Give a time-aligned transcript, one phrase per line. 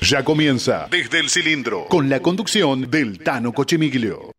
[0.00, 4.30] Ya comienza desde el cilindro con la conducción del Tano Cochemiglio.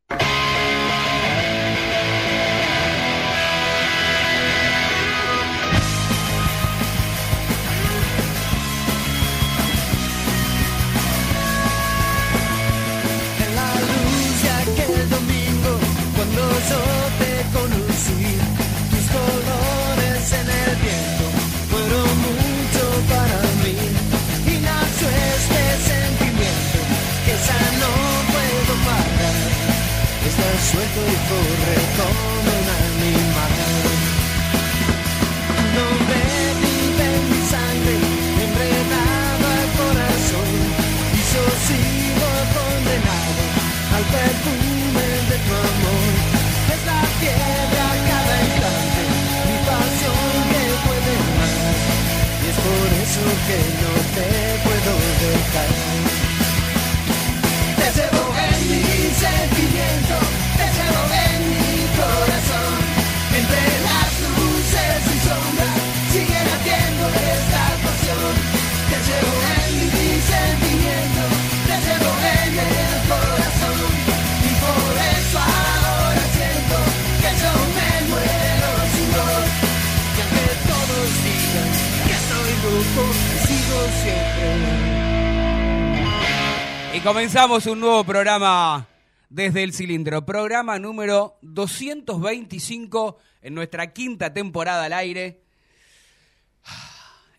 [87.47, 88.85] Un nuevo programa
[89.29, 95.41] desde el cilindro, programa número 225 en nuestra quinta temporada al aire.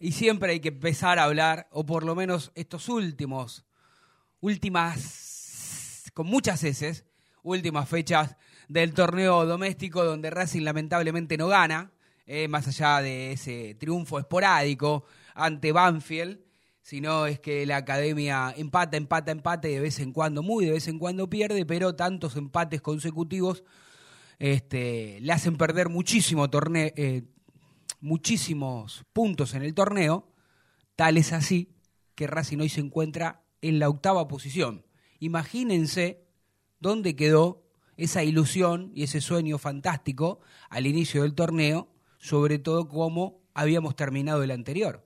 [0.01, 3.67] Y siempre hay que empezar a hablar, o por lo menos estos últimos,
[4.41, 7.05] últimas, con muchas heces,
[7.42, 8.37] últimas fechas
[8.69, 11.92] del torneo doméstico donde Racing lamentablemente no gana,
[12.25, 15.05] eh, más allá de ese triunfo esporádico
[15.35, 16.41] ante Banfield,
[16.83, 20.73] sino es que la academia empata, empata, empata y de vez en cuando, muy de
[20.73, 23.64] vez en cuando pierde, pero tantos empates consecutivos
[24.39, 27.24] este, le hacen perder muchísimo torneo, eh,
[28.01, 30.33] muchísimos puntos en el torneo,
[30.96, 31.74] tal es así
[32.14, 34.86] que Racing hoy se encuentra en la octava posición.
[35.18, 36.24] Imagínense
[36.79, 37.67] dónde quedó
[37.97, 44.42] esa ilusión y ese sueño fantástico al inicio del torneo, sobre todo cómo habíamos terminado
[44.42, 45.05] el anterior.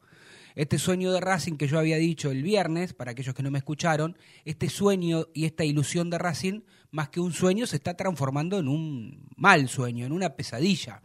[0.54, 3.58] Este sueño de Racing que yo había dicho el viernes, para aquellos que no me
[3.58, 6.60] escucharon, este sueño y esta ilusión de Racing,
[6.92, 11.02] más que un sueño, se está transformando en un mal sueño, en una pesadilla.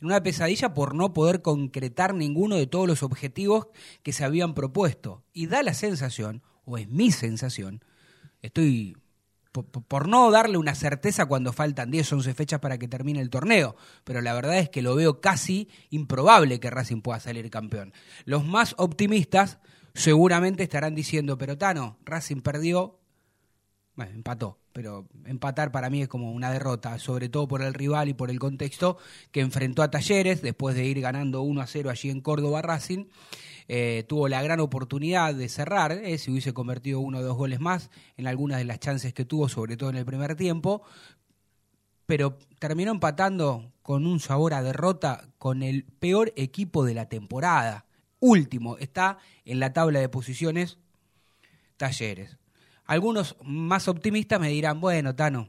[0.00, 3.66] En una pesadilla por no poder concretar ninguno de todos los objetivos
[4.04, 5.24] que se habían propuesto.
[5.32, 7.84] Y da la sensación, o es mi sensación,
[8.40, 8.96] estoy
[9.52, 13.76] por, no darle una certeza cuando faltan 10, 11 fechas para que termine el torneo,
[14.02, 17.92] pero la verdad es que lo veo casi improbable que Racing pueda salir campeón.
[18.24, 19.58] Los más optimistas
[19.94, 22.98] seguramente estarán diciendo, pero Tano, Racing perdió,
[23.94, 28.08] bueno, empató, pero empatar para mí es como una derrota, sobre todo por el rival
[28.08, 28.96] y por el contexto
[29.30, 33.04] que enfrentó a Talleres después de ir ganando 1 a 0 allí en Córdoba Racing.
[33.68, 37.60] Eh, tuvo la gran oportunidad de cerrar, eh, si hubiese convertido uno o dos goles
[37.60, 40.82] más en algunas de las chances que tuvo, sobre todo en el primer tiempo,
[42.06, 47.86] pero terminó empatando con un sabor a derrota con el peor equipo de la temporada.
[48.20, 50.78] Último, está en la tabla de posiciones
[51.76, 52.38] Talleres.
[52.84, 55.48] Algunos más optimistas me dirán, bueno, Tano,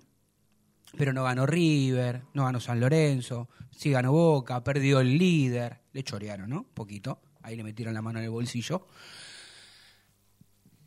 [0.97, 6.03] pero no ganó River, no ganó San Lorenzo, sí ganó Boca, perdió el líder, le
[6.03, 6.65] chorearon, ¿no?
[6.73, 8.87] Poquito, ahí le metieron la mano en el bolsillo.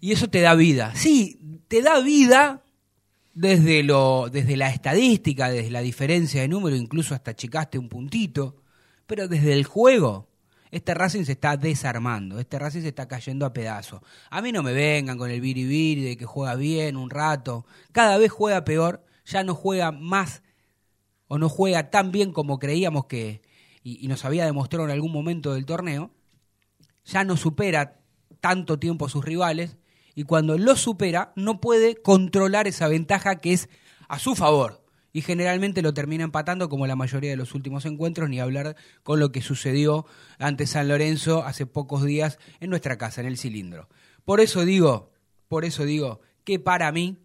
[0.00, 0.94] Y eso te da vida.
[0.94, 2.62] Sí, te da vida
[3.36, 8.62] desde, lo, desde la estadística, desde la diferencia de número, incluso hasta achicaste un puntito,
[9.06, 10.28] pero desde el juego,
[10.70, 14.00] este Racing se está desarmando, este Racing se está cayendo a pedazos.
[14.30, 18.16] A mí no me vengan con el biribiri de que juega bien un rato, cada
[18.16, 20.42] vez juega peor, ya no juega más
[21.28, 23.42] o no juega tan bien como creíamos que,
[23.82, 26.10] y nos había demostrado en algún momento del torneo,
[27.06, 28.00] ya no supera
[28.40, 29.78] tanto tiempo a sus rivales,
[30.14, 33.68] y cuando lo supera no puede controlar esa ventaja que es
[34.08, 34.84] a su favor.
[35.12, 39.18] Y generalmente lo termina empatando como la mayoría de los últimos encuentros, ni hablar con
[39.18, 40.06] lo que sucedió
[40.38, 43.88] ante San Lorenzo hace pocos días en nuestra casa, en el cilindro.
[44.24, 45.12] Por eso digo,
[45.48, 47.18] por eso digo que para mí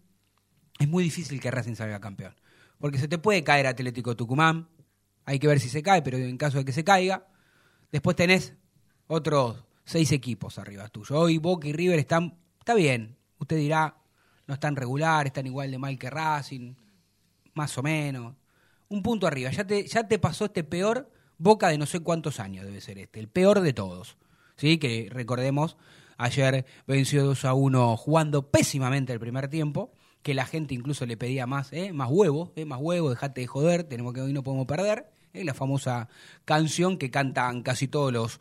[0.78, 2.34] es muy difícil que Racing salga campeón.
[2.78, 4.68] Porque se te puede caer Atlético Tucumán,
[5.24, 7.26] hay que ver si se cae, pero en caso de que se caiga,
[7.90, 8.54] después tenés
[9.06, 11.18] otros seis equipos arriba tuyo.
[11.18, 13.96] Hoy Boca y River están Está bien, usted dirá,
[14.46, 16.74] no están regular, están igual de mal que Racing,
[17.54, 18.36] más o menos.
[18.88, 22.38] Un punto arriba, ya te, ya te pasó este peor boca de no sé cuántos
[22.38, 24.16] años debe ser este, el peor de todos.
[24.54, 24.78] ¿Sí?
[24.78, 25.76] Que recordemos,
[26.18, 29.92] Ayer venció 2 a 1 jugando pésimamente el primer tiempo,
[30.22, 31.92] que la gente incluso le pedía más, ¿eh?
[31.92, 32.64] más huevo, ¿eh?
[32.64, 35.10] más huevo, dejate de joder, tenemos que hoy no podemos perder.
[35.32, 35.42] ¿eh?
[35.42, 36.08] La famosa
[36.44, 38.40] canción que cantan casi todos los,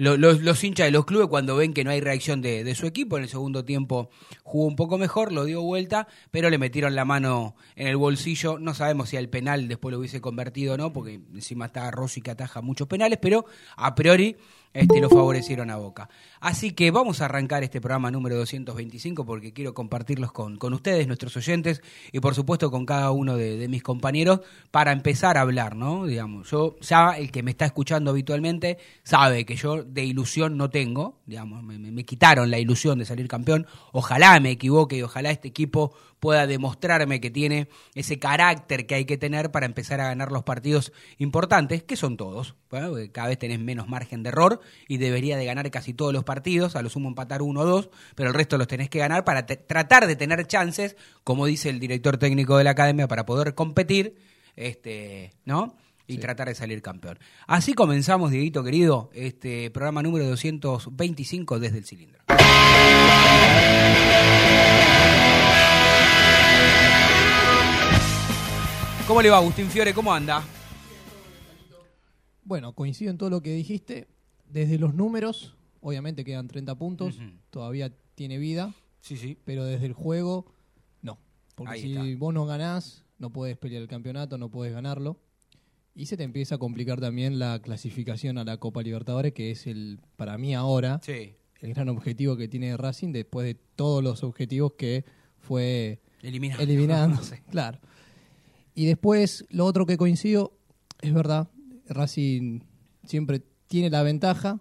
[0.00, 3.18] los, hinchas de los clubes cuando ven que no hay reacción de, de su equipo.
[3.18, 4.10] En el segundo tiempo
[4.42, 8.58] jugó un poco mejor, lo dio vuelta, pero le metieron la mano en el bolsillo.
[8.58, 12.22] No sabemos si al penal después lo hubiese convertido o no, porque encima está Rossi
[12.22, 13.44] que ataja muchos penales, pero
[13.76, 14.36] a priori
[14.72, 16.08] este, lo favorecieron a Boca.
[16.40, 21.08] Así que vamos a arrancar este programa número 225 porque quiero compartirlos con, con ustedes,
[21.08, 21.82] nuestros oyentes,
[22.12, 26.06] y por supuesto con cada uno de, de mis compañeros para empezar a hablar, ¿no?
[26.06, 30.70] Digamos, yo ya el que me está escuchando habitualmente sabe que yo de ilusión no
[30.70, 33.66] tengo, digamos, me, me- quitaron la ilusión de salir campeón.
[33.92, 39.04] Ojalá me equivoque y ojalá este equipo pueda demostrarme que tiene ese carácter que hay
[39.04, 42.54] que tener para empezar a ganar los partidos importantes, que son todos.
[42.70, 46.24] Bueno, cada vez tenés menos margen de error y debería de ganar casi todos los
[46.24, 49.24] partidos, a lo sumo empatar uno o dos, pero el resto los tenés que ganar
[49.24, 53.54] para tratar de tener chances, como dice el director técnico de la academia, para poder
[53.54, 54.16] competir,
[54.56, 55.76] este, ¿no?
[56.14, 57.18] Y tratar de salir campeón.
[57.46, 62.20] Así comenzamos, Dieguito querido, este programa número 225 desde el cilindro.
[69.06, 69.92] ¿Cómo le va, Agustín Fiore?
[69.92, 70.42] ¿Cómo anda?
[72.44, 74.06] Bueno, coincido en todo lo que dijiste.
[74.48, 77.18] Desde los números, obviamente quedan 30 puntos,
[77.50, 79.36] todavía tiene vida, Sí, sí.
[79.44, 80.46] pero desde el juego,
[81.02, 81.18] no.
[81.54, 82.18] Porque Ahí si está.
[82.18, 85.18] vos no ganás, no puedes pelear el campeonato, no puedes ganarlo.
[85.94, 89.66] Y se te empieza a complicar también la clasificación a la Copa Libertadores, que es
[89.66, 91.34] el, para mí ahora, Sí.
[91.60, 95.04] el gran objetivo que tiene Racing después de todos los objetivos que
[95.38, 97.22] fue Eliminando.
[97.22, 97.42] sé.
[97.50, 97.78] Claro.
[98.74, 100.52] Y después, lo otro que coincido,
[101.02, 101.48] es verdad,
[101.88, 102.60] Racing
[103.04, 104.60] siempre tiene la ventaja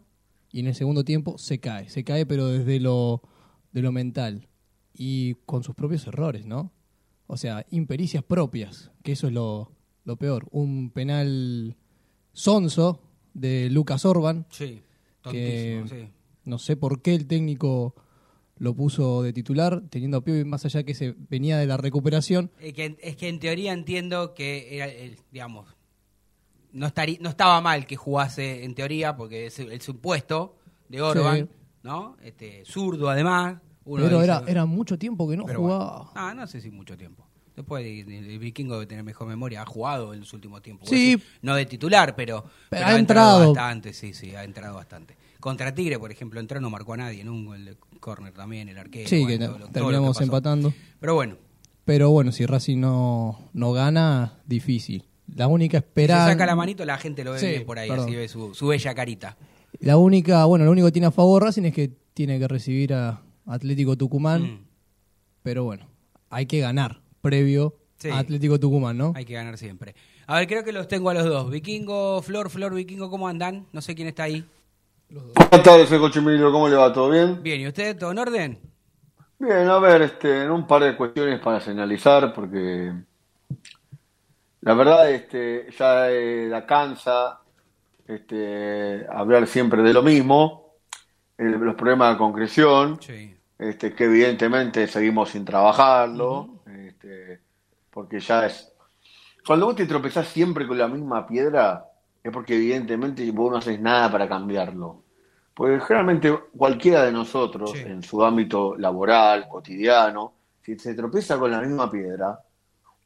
[0.51, 1.89] y en el segundo tiempo se cae.
[1.89, 3.21] Se cae, pero desde lo,
[3.71, 4.47] de lo mental
[4.93, 6.73] y con sus propios errores, ¿no?
[7.27, 9.71] O sea, impericias propias, que eso es lo,
[10.05, 10.47] lo peor.
[10.51, 11.75] Un penal
[12.33, 13.01] sonso
[13.33, 14.81] de Lucas Orban, Sí.
[15.31, 16.09] que sí.
[16.45, 17.95] no sé por qué el técnico
[18.57, 22.51] lo puso de titular, teniendo a Piovi más allá que se venía de la recuperación.
[22.59, 25.67] Es que, es que en teoría entiendo que era, el- digamos,
[26.73, 30.57] no, estaría, no estaba mal que jugase en teoría, porque es el, supuesto
[30.89, 31.55] de Orban, Sí.
[31.83, 32.17] ¿no?
[32.21, 33.59] Este, zurdo además.
[33.85, 35.95] Uno pero dice- era, era mucho tiempo que no jugaba.
[35.97, 36.11] bueno.
[36.15, 37.25] Ah, no sé si mucho tiempo.
[37.59, 40.88] Después de- de- el vikingo debe tener mejor memoria, ha jugado en los últimos tiempos.
[40.88, 41.11] Sí.
[41.17, 43.47] Decir, No de titular, pero, pero ha entrado.
[43.53, 45.17] bastante, sí, sí, ha entrado bastante.
[45.41, 48.69] Contra Tigre, por ejemplo, entró, no marcó a nadie, en un gol de córner también,
[48.69, 49.09] el arquero.
[49.09, 50.73] sí, bueno, que todo lo- todo lo que terminamos empatando.
[51.01, 51.35] Pero bueno,
[51.83, 55.03] Pero bueno, si Racing no, no gana, difícil.
[55.35, 56.27] La única Si esperanza.
[56.27, 58.06] se saca la manito, la gente lo ve Sí, bien por ahí, perdón.
[58.06, 59.35] así ve su, su bella carita.
[59.81, 62.94] La única, bueno, lo único que tiene a favor Racing es que tiene que recibir
[62.94, 64.44] a Atlético Tucumán.
[64.44, 64.59] Mm,
[65.44, 65.88] Pero bueno,
[66.29, 68.10] hay que ganar previo Sí.
[68.10, 69.13] a Atlético Tucumán, ¿no?
[69.16, 69.94] Hay que ganar siempre.
[70.27, 71.50] A ver, creo que los tengo a los dos.
[71.51, 73.66] Vikingo, Flor, Flor, Vikingo, ¿cómo andan?
[73.74, 74.45] No sé quién está ahí.
[75.10, 76.94] Buenas tardes, Cochimilio, ¿cómo le va?
[76.94, 77.42] ¿Todo bien?
[77.42, 77.98] Bien, ¿y usted?
[77.98, 78.60] ¿Todo en orden?
[79.39, 82.94] Bien, a ver, este, en un par de cuestiones para señalizar, porque
[84.62, 87.39] la verdad este, ya eh, da cansa
[88.07, 90.74] este, hablar siempre de lo mismo,
[91.38, 93.36] el- los problemas de concreción, Sí.
[93.57, 96.58] este, que evidentemente seguimos sin trabajarlo,
[97.89, 98.71] porque ya es...
[99.45, 101.85] Cuando vos te tropezás siempre con la misma piedra,
[102.23, 105.04] es porque evidentemente vos no haces nada para cambiarlo.
[105.54, 107.80] Porque generalmente cualquiera de nosotros, Sí.
[107.80, 112.39] en su ámbito laboral, cotidiano, si se tropieza con la misma piedra,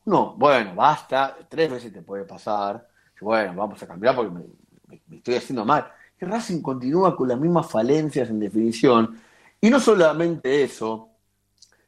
[0.06, 2.86] uno, bueno, basta, tres veces te puede pasar,
[3.22, 4.42] bueno, vamos a cambiar porque me,
[4.88, 5.90] me- me estoy haciendo mal.
[6.20, 9.18] Y Racing continúa con las mismas falencias en definición,
[9.62, 11.10] y no solamente eso,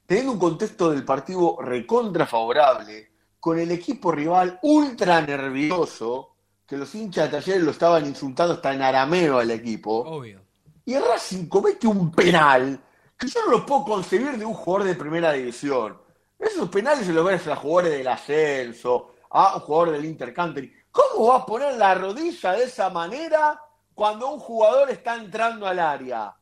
[0.05, 6.35] teniendo un contexto del partido recontra favorable, con el equipo rival ultra nervioso,
[6.65, 10.41] que los hinchas de Talleres lo estaban insultando hasta en arameo al equipo, Obvio.
[10.85, 12.79] y Racing comete un penal
[13.17, 15.97] que yo no lo puedo concebir de un jugador de primera división.
[16.37, 20.73] Esos penales se los ves a jugadores del ascenso, a un jugador del Intercountry.
[20.91, 23.61] ¿Cómo va a poner la rodilla de esa manera
[23.93, 26.35] cuando un jugador está entrando al área?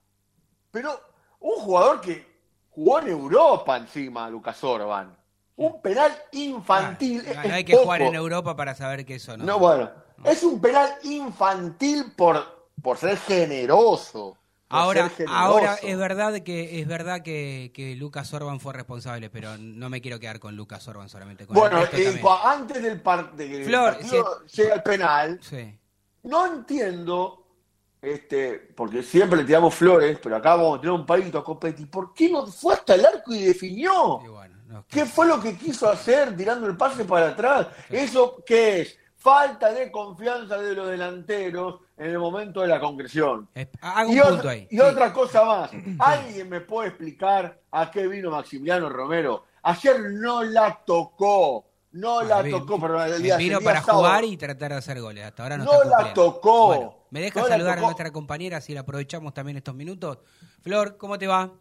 [0.72, 1.00] Pero
[1.40, 2.33] un jugador que
[2.76, 5.16] jugó en Europa encima, Lucas Orban.
[5.56, 7.24] Un penal infantil.
[7.38, 7.86] Ah, no hay que poco.
[7.86, 9.44] jugar en Europa para saber que eso no.
[9.46, 9.92] No, bueno,
[10.26, 14.36] es un penal infantil por, por ser generoso.
[14.68, 15.38] por Ahora, ser generoso.
[15.40, 20.02] ahora es verdad que es verdad que, que Lucas Orban fue responsable, pero no me
[20.02, 21.46] quiero quedar con Lucas Orban solamente.
[21.46, 25.78] Con el Bueno, eh, antes del par- el Flor, partido llega al penal, Sí.
[26.24, 27.43] no entiendo
[28.04, 31.86] este, porque siempre le tiramos flores, pero acá vamos a tirar un palito a Copetti.
[31.86, 34.20] ¿Por qué no fue hasta el arco y definió?
[34.24, 37.68] Y bueno, no, ¿Qué fue lo que quiso hacer tirando el pase para atrás?
[37.90, 39.00] ¿Eso qué es?
[39.16, 43.48] Falta de confianza de los delanteros en el momento de la concreción.
[43.56, 44.68] Es- haga Y, un otra, punto ahí.
[44.70, 44.82] y Sí.
[44.82, 45.72] otra cosa más.
[46.00, 49.46] ¿Alguien me puede explicar a qué vino Maximiliano Romero?
[49.62, 51.68] Ayer no la tocó.
[51.94, 54.00] No la tocó, perdón, el día, Vino el día para sábado.
[54.00, 55.24] jugar y tratar de hacer goles.
[55.24, 56.66] Hasta ahora no, No está la tocó.
[56.68, 60.18] Bueno, ¿Me deja No saludar a nuestra compañera si la aprovechamos también estos minutos?
[60.64, 61.54] Flor, ¿cómo te va?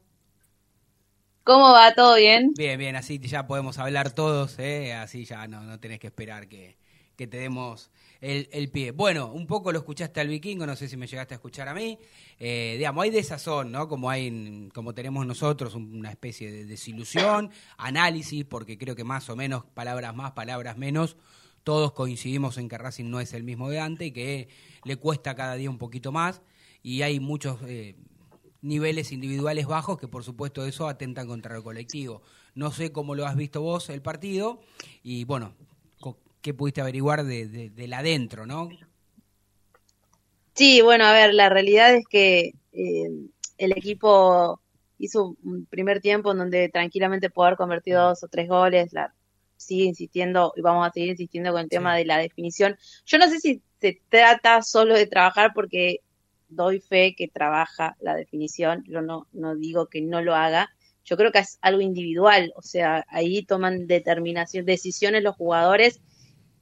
[1.44, 1.92] ¿Cómo va?
[1.92, 2.54] ¿Todo bien?
[2.56, 4.94] Bien, bien, así ya podemos hablar todos, ¿eh?
[4.94, 6.78] así ya no, no tenés que esperar que,
[7.16, 7.90] que te demos
[8.23, 8.92] el, el pie.
[8.92, 11.75] Bueno, un poco lo escuchaste al vikingo, no sé si me llegaste a escuchar a
[11.75, 11.99] mí.
[12.38, 13.88] Eh, digamos, hay desazón, ¿no?
[13.88, 19.04] Como, hay, en- como tenemos nosotros, un- una especie de desilusión, análisis, porque creo que
[19.04, 21.18] más o menos, palabras más, palabras menos,
[21.64, 24.49] todos coincidimos en que Racing no es el mismo de antes y que
[24.85, 26.42] le cuesta cada día un poquito más.
[26.83, 27.95] Y hay muchos eh,
[28.61, 32.23] niveles individuales bajos que por supuesto eso atentan contra el colectivo.
[32.54, 34.61] No sé cómo lo has visto vos el partido
[35.02, 35.54] y bueno,
[36.40, 38.69] ¿qué pudiste averiguar de, de, del adentro, no?
[40.54, 43.11] Sí, bueno, a ver, la realidad es que eh,
[43.59, 44.61] el equipo
[44.99, 48.92] hizo un primer tiempo en donde tranquilamente pudo haber convertido dos o tres goles.
[48.92, 49.14] La,
[49.62, 51.99] sigue insistiendo y vamos a seguir insistiendo con el tema Sí.
[52.00, 52.76] de la definición.
[53.07, 56.00] Yo no sé si se trata solo de trabajar porque
[56.49, 58.85] doy fe que trabaja la definición.
[58.87, 60.71] Yo no, no digo que no lo haga.
[61.04, 66.00] Yo creo que es algo individual, o sea, ahí toman determinación, decisiones los jugadores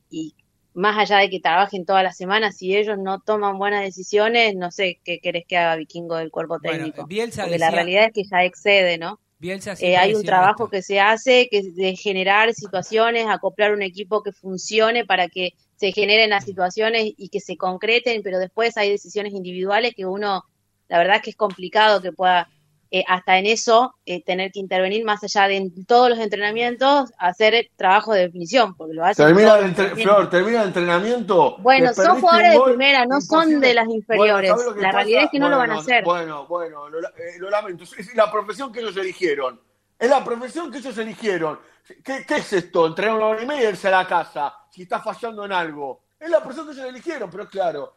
[0.09, 0.35] y
[0.73, 4.71] más allá de que trabajen todas las semanas, si ellos no toman buenas decisiones, no
[4.71, 7.07] sé qué querés que haga Vikingo del cuerpo Bueno, técnico.
[7.07, 9.21] Bielsa Porque la realidad es que ya excede, ¿no?
[9.41, 10.71] Bielsa Eh, hay un trabajo esto.
[10.71, 15.55] que se hace que es de generar situaciones, acoplar un equipo que funcione para que
[15.77, 20.45] se generen las situaciones y que se concreten, pero después hay decisiones individuales que uno,
[20.89, 22.51] la verdad es que es complicado que pueda
[22.93, 27.13] eh, hasta en eso eh, tener que intervenir más allá de en todos los entrenamientos,
[27.19, 29.91] hacer trabajo de definición, porque lo hacen Termina el entre-.
[29.91, 31.57] Flor, termina el entrenamiento.
[31.59, 34.51] Bueno, son jugadores de primera, no son de las inferiores.
[34.51, 34.99] ¿sabes lo que La pasa?
[34.99, 36.05] realidad es que no lo van a hacer.
[36.05, 37.85] Bueno, bueno, lo, eh, lo lamento.
[37.85, 39.61] Es la profesión que ellos eligieron.
[39.99, 41.61] Es la profesión que ellos eligieron.
[42.03, 42.87] ¿Qué, qué es esto?
[42.87, 46.05] Entrenar una hora y media y irse a la casa si está fallando en algo.
[46.19, 47.95] Es la profesión que ellos eligieron, pero claro,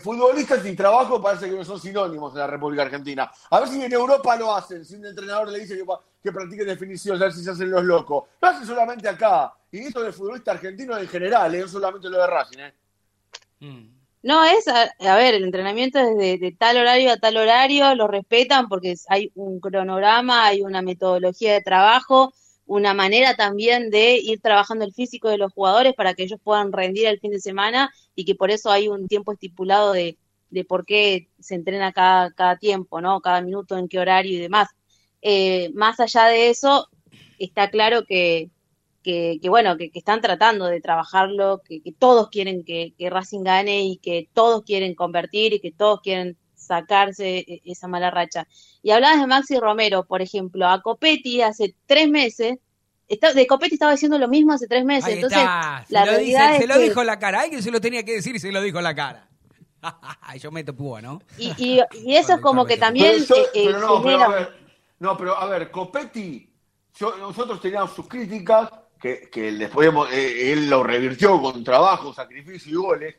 [0.00, 3.30] futbolistas y trabajo parece que no son sinónimos en la República Argentina.
[3.50, 5.84] A ver si en Europa lo hacen, si un entrenador le dice que,
[6.22, 8.24] que practiquen definición, a ver si se hacen los locos.
[8.40, 9.54] Lo hacen solamente acá.
[9.70, 12.58] Y eso del futbolista argentino en general, eh, no solamente lo de Racing.
[12.58, 12.74] ¿eh?
[13.60, 14.02] Mm.
[14.22, 17.94] No, es, a, a ver, el entrenamiento es de, de tal horario a tal horario,
[17.96, 22.32] lo respetan porque hay un cronograma, hay una metodología de trabajo,
[22.66, 26.72] una manera también de ir trabajando el físico de los jugadores para que ellos puedan
[26.72, 30.16] rendir el fin de semana y que por eso hay un tiempo estipulado de,
[30.50, 33.20] de por qué se entrena cada, cada tiempo, ¿no?
[33.20, 34.68] Cada minuto, en qué horario y demás.
[35.22, 36.88] Eh, más allá de eso,
[37.38, 38.50] está claro que,
[39.02, 43.82] que, que bueno, que, que están tratando de trabajarlo, que, todos quieren que Racing gane
[43.84, 48.46] y que todos quieren convertir y que todos quieren sacarse e- esa mala racha.
[48.82, 52.58] Y hablabas de Maxi Romero, por ejemplo, a Copetti hace tres meses,
[53.08, 56.00] está, de Copetti estaba diciendo lo mismo hace tres meses, Ahí entonces está, se la
[56.06, 58.02] lo, dice- realidad se es lo que- dijo en la cara, alguien se lo tenía
[58.04, 59.28] que decir y se lo dijo en la cara.
[60.40, 61.20] Yo meto púa, ¿no?
[61.38, 64.28] y, y, y eso es como que también Pero, eh, eh, pero no, pero a
[64.28, 64.52] ver,
[65.00, 66.48] no, pero a ver, Copetti,
[66.94, 72.14] yo- nosotros teníamos sus críticas, que, que les podíamos, eh, él lo revirtió con trabajo,
[72.14, 73.14] sacrificio y goles,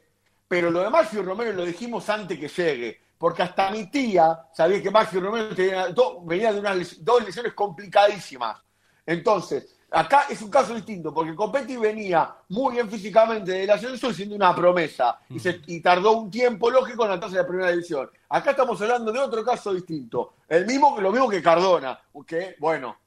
[0.48, 4.84] pero lo de Maxi Romero lo dijimos antes que llegue, porque hasta mi tía sabía
[4.84, 8.62] que Maxi Romero tenía do- venía de unas les- dos lesiones complicadísimas.
[9.06, 14.36] Entonces, acá es un caso distinto, porque Copetti venía muy bien físicamente del ascenso siendo
[14.36, 18.12] una promesa, y, se- y tardó un tiempo lógico en adaptarse a la primera división.
[18.28, 22.98] Acá estamos hablando de otro caso distinto, el mismo, lo mismo que Cardona, que, bueno,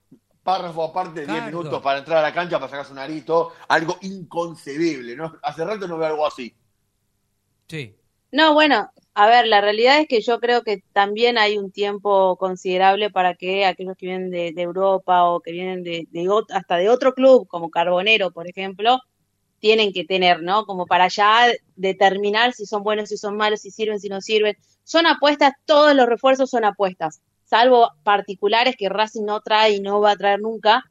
[0.43, 1.59] párrafo aparte de 10 Cardo.
[1.59, 5.37] minutos para entrar a la cancha para sacarse un arito, algo inconcebible, ¿no?
[5.43, 6.57] Hace rato no veo algo así.
[7.69, 7.95] Sí.
[8.33, 12.37] No, bueno, a ver, la realidad es que yo creo que también hay un tiempo
[12.37, 16.91] considerable para que aquellos que vienen de, Europa o que vienen de, de hasta de
[16.91, 19.01] otro club, como Carbonero, por ejemplo,
[19.59, 20.67] tienen que tener, ¿no?
[20.67, 21.47] Como para ya
[21.77, 24.55] determinar si son buenos, si son malos, si sirven, si no sirven.
[24.85, 29.99] Son apuestas, todos los refuerzos son apuestas, salvo particulares que Racing no trae y no
[30.03, 30.85] va a traer nunca,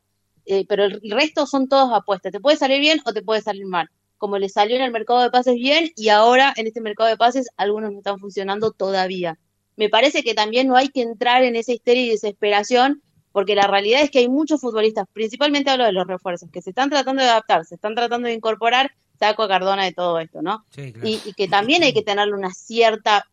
[0.47, 2.31] eh, pero el resto son todos apuestas.
[2.31, 5.21] Te puede salir bien o te puede salir mal como le salió en el mercado
[5.21, 9.37] de pases bien y ahora en este mercado de pases algunos no están funcionando todavía.
[9.75, 13.67] Me parece que también no hay que entrar en esa histeria y desesperación porque la
[13.67, 17.21] realidad es que hay muchos futbolistas, principalmente hablo de los refuerzos, que se están tratando
[17.21, 20.63] de adaptar, se están tratando de incorporar, saco a Cardona de todo esto, ¿no?
[20.69, 21.07] Sí, claro.
[21.09, 23.25] Y, y que también hay que tenerle una cierta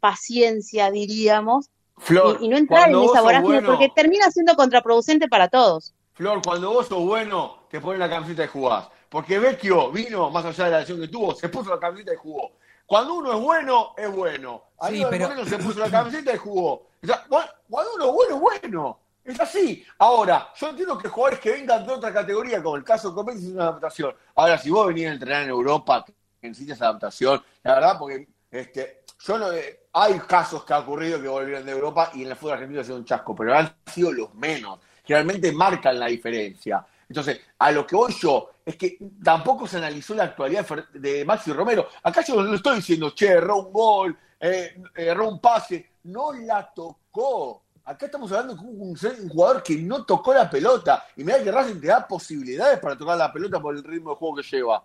[0.00, 5.28] paciencia, diríamos, Flor, y, y no entrar en esa vorágine bueno- porque termina siendo contraproducente
[5.28, 5.94] para todos.
[6.14, 8.88] Flor, cuando vos sos bueno, te pones la camiseta y jugás.
[9.14, 12.16] Porque Vecchio vino, más allá de la lesión que tuvo, se puso la camiseta y
[12.16, 12.50] jugó.
[12.84, 14.64] Cuando uno es bueno, es bueno.
[14.80, 16.72] Ahí Sí, pero- Moreno se puso la camiseta y jugó.
[16.72, 17.36] O sea, cu-
[17.70, 18.98] cuando uno es bueno, es bueno.
[19.22, 19.86] Es así.
[19.98, 23.38] Ahora, yo entiendo que jugadores que vengan de otra categoría, como el caso de Copete,
[23.38, 24.16] es una adaptación.
[24.34, 26.04] Ahora, si vos venís a entrenar en Europa,
[26.40, 31.22] que necesitas adaptación, la verdad, porque este, yo no, eh, hay casos que ha ocurrido
[31.22, 33.72] que volvieron de Europa y en el fútbol argentino ha sido un chasco, pero han
[33.86, 36.84] sido los menos, realmente marcan la diferencia.
[37.08, 41.52] Entonces, a lo que voy yo es que tampoco se analizó la actualidad de Maxi
[41.52, 41.86] Romero.
[42.02, 45.90] Acá yo no estoy diciendo, che, erró un gol, eh, erró un pase.
[46.04, 47.62] No la tocó.
[47.84, 51.04] Acá estamos hablando de un, un jugador que no tocó la pelota.
[51.16, 54.16] Y mira que Racing te da posibilidades para tocar la pelota por el ritmo de
[54.16, 54.82] juego que lleva.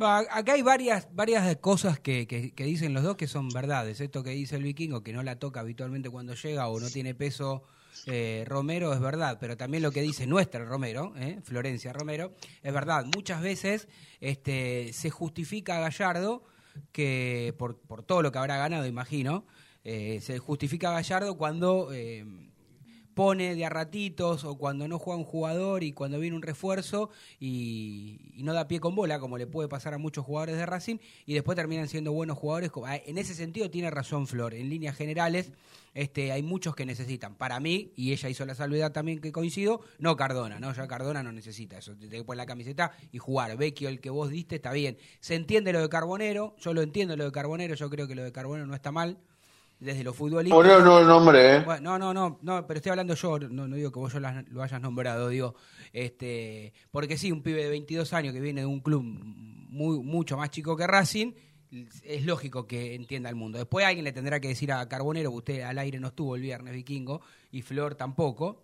[0.00, 4.00] Va, Acá hay varias, varias cosas que, que- que dicen los dos que son verdades.
[4.00, 7.14] Esto que dice el vikingo, que no la toca habitualmente cuando llega o no tiene
[7.14, 7.64] peso
[8.06, 9.38] eh, Romero, es verdad.
[9.40, 12.32] Pero también lo que dice nuestra Romero, eh, Florencia Romero,
[12.62, 13.04] es verdad.
[13.14, 13.88] Muchas veces
[14.20, 16.44] este, se justifica a Gallardo
[16.92, 19.44] que por, todo lo que habrá ganado, imagino,
[19.84, 22.24] eh, se justifica a Gallardo cuando eh,
[23.14, 27.10] pone de a ratitos o cuando no juega un jugador y cuando viene un refuerzo
[27.38, 30.66] y, y no da pie con bola, como le puede pasar a muchos jugadores de
[30.66, 32.70] Racing, y después terminan siendo buenos jugadores.
[32.86, 34.54] ah, En ese sentido tiene razón Flor.
[34.54, 35.52] En líneas generales
[35.94, 37.34] este, hay muchos que necesitan.
[37.34, 40.72] Para mí, y ella hizo la salvedad también que coincido, no Cardona, ¿no?
[40.72, 41.94] Ya Cardona no necesita eso.
[41.96, 43.56] Te que poner la camiseta y jugar.
[43.56, 44.96] Vecchio, el que vos diste, está bien.
[45.20, 48.22] Se entiende lo de Carbonero, yo lo entiendo lo de Carbonero, yo creo que lo
[48.24, 49.18] de Carbonero no está mal
[49.80, 50.56] desde lo futbolístico.
[50.56, 51.60] Por eso no el nombre, ¿eh?
[51.64, 54.20] Bueno, no, no, no, no, pero estoy hablando yo, no, no digo que vos yo
[54.20, 55.56] las- lo hayas nombrado, digo,
[55.92, 60.36] este, porque sí, un pibe de 22 años que viene de un club muy, mucho
[60.36, 61.32] más chico que Racing,
[62.04, 63.58] es lógico que entienda el mundo.
[63.58, 66.74] Después alguien le tendrá que decir a Carbonero, usted al aire no estuvo el viernes
[66.74, 68.62] vikingo, y Flor tampoco,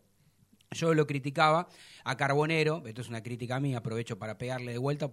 [0.73, 1.69] yo lo criticaba
[2.05, 5.11] a Carbonero, esto es una crítica mía, aprovecho para pegarle de vuelta,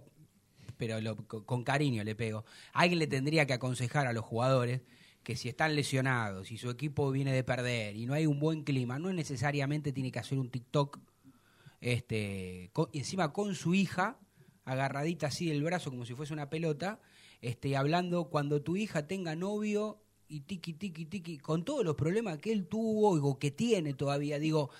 [0.76, 2.44] pero lo- con cariño le pego.
[2.74, 4.82] Alguien le tendría que aconsejar a los jugadores
[5.22, 8.62] que si están lesionados, si su equipo viene de perder y no hay un buen
[8.62, 10.98] clima, no necesariamente tiene que hacer un TikTok,
[11.80, 14.18] este, con- encima con su hija,
[14.64, 17.00] agarradita así del brazo como si fuese una pelota,
[17.40, 22.38] este, hablando cuando tu hija tenga novio y tiki, tiki, tiki, con todos los problemas
[22.38, 24.70] que él tuvo o que tiene todavía, digo,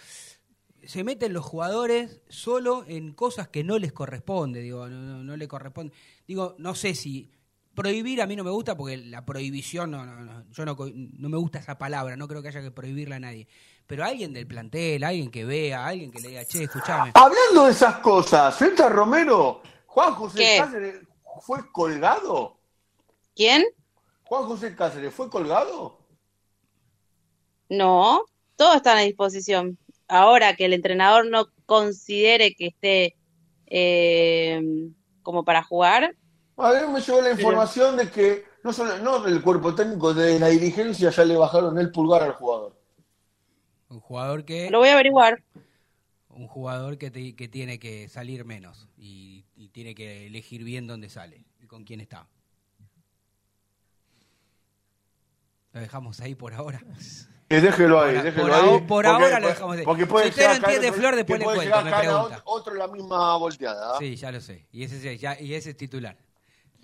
[0.85, 5.37] se meten los jugadores solo en cosas que no les corresponde, digo, no, no, no
[5.37, 5.92] le corresponde.
[6.27, 7.31] Digo, no sé si
[7.75, 11.29] prohibir a mí no me gusta porque la prohibición, no, no, no, yo no, no
[11.29, 13.47] me gusta esa palabra, no creo que haya que prohibirla a nadie.
[13.87, 17.12] Pero alguien del plantel, alguien que vea, alguien que le diga, che, escuchame.
[17.14, 20.59] Hablando de esas cosas, Celta Romero, Juan José
[21.40, 22.59] fue colgado.
[23.35, 23.64] ¿Quién?
[24.25, 25.99] Juan José Cáceres fue colgado.
[27.68, 28.22] No,
[28.57, 29.79] todos están a disposición.
[30.09, 33.16] Ahora que el entrenador no considere que esté
[33.66, 34.61] eh,
[35.22, 36.14] como para jugar,
[36.57, 40.38] A ver, me llegó la información de que no solo no del cuerpo técnico, de
[40.38, 42.81] la dirigencia ya le bajaron el pulgar al jugador.
[43.88, 45.42] Un jugador que lo voy a averiguar.
[46.29, 49.46] un jugador que, te- que tiene que salir menos y
[49.77, 52.27] tiene que elegir bien dónde sale y con quién está.
[55.75, 56.81] Lo dejamos ahí por ahora.
[57.49, 58.81] Eh, déjelo ahí, déjelo por ahí.
[58.89, 59.85] por ahora lo dejamos ahí.
[59.85, 62.43] Porque puede Si usted no entiende, otro- Flor, después que le cuento, me pregunta.
[62.45, 63.97] otro la misma volteada.
[64.01, 64.67] Sí, ya lo sé.
[64.73, 66.19] Y ese, es- ya- y ese es titular.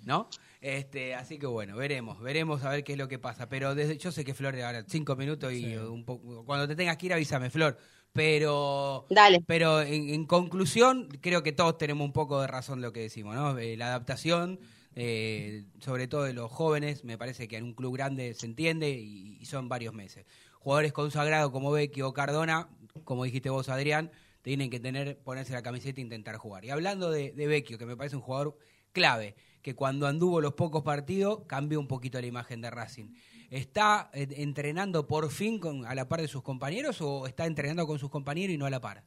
[0.05, 0.29] ¿No?
[0.61, 3.49] Este, así que bueno, veremos, veremos a ver qué es lo que pasa.
[3.49, 6.45] Pero desde, yo sé que Flor, ahora cinco minutos y un poco.
[6.45, 7.77] Cuando te tengas que ir, avísame, Flor.
[8.13, 9.07] Pero.
[9.09, 9.43] Dale.
[9.45, 13.35] Pero en, en conclusión, creo que todos tenemos un poco de razón lo que decimos,
[13.35, 13.57] ¿no?
[13.57, 14.59] Eh, la adaptación,
[14.95, 18.91] eh, sobre todo de los jóvenes, me parece que en un club grande se entiende
[18.91, 20.25] y, y son varios meses.
[20.59, 22.69] Jugadores consagrados como Vecchio o Cardona,
[23.03, 24.11] como dijiste vos, Adrián,
[24.43, 26.63] tienen que tener, ponerse la camiseta e intentar jugar.
[26.65, 28.57] Y hablando de, de Vecchio, que me parece un jugador
[28.91, 33.07] clave, que cuando anduvo los pocos partidos cambió un poquito la imagen de Racing.
[33.53, 37.85] ¿Está eh, entrenando por fin con, a la par de sus compañeros o está entrenando
[37.85, 39.03] con sus compañeros y no a la par?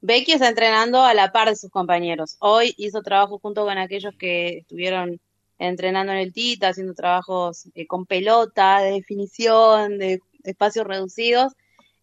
[0.00, 2.36] Becky está entrenando a la par de sus compañeros.
[2.38, 5.20] Hoy hizo trabajo junto con aquellos que estuvieron
[5.58, 11.52] entrenando en el Tita, haciendo trabajos eh, con pelota, de definición, de espacios reducidos.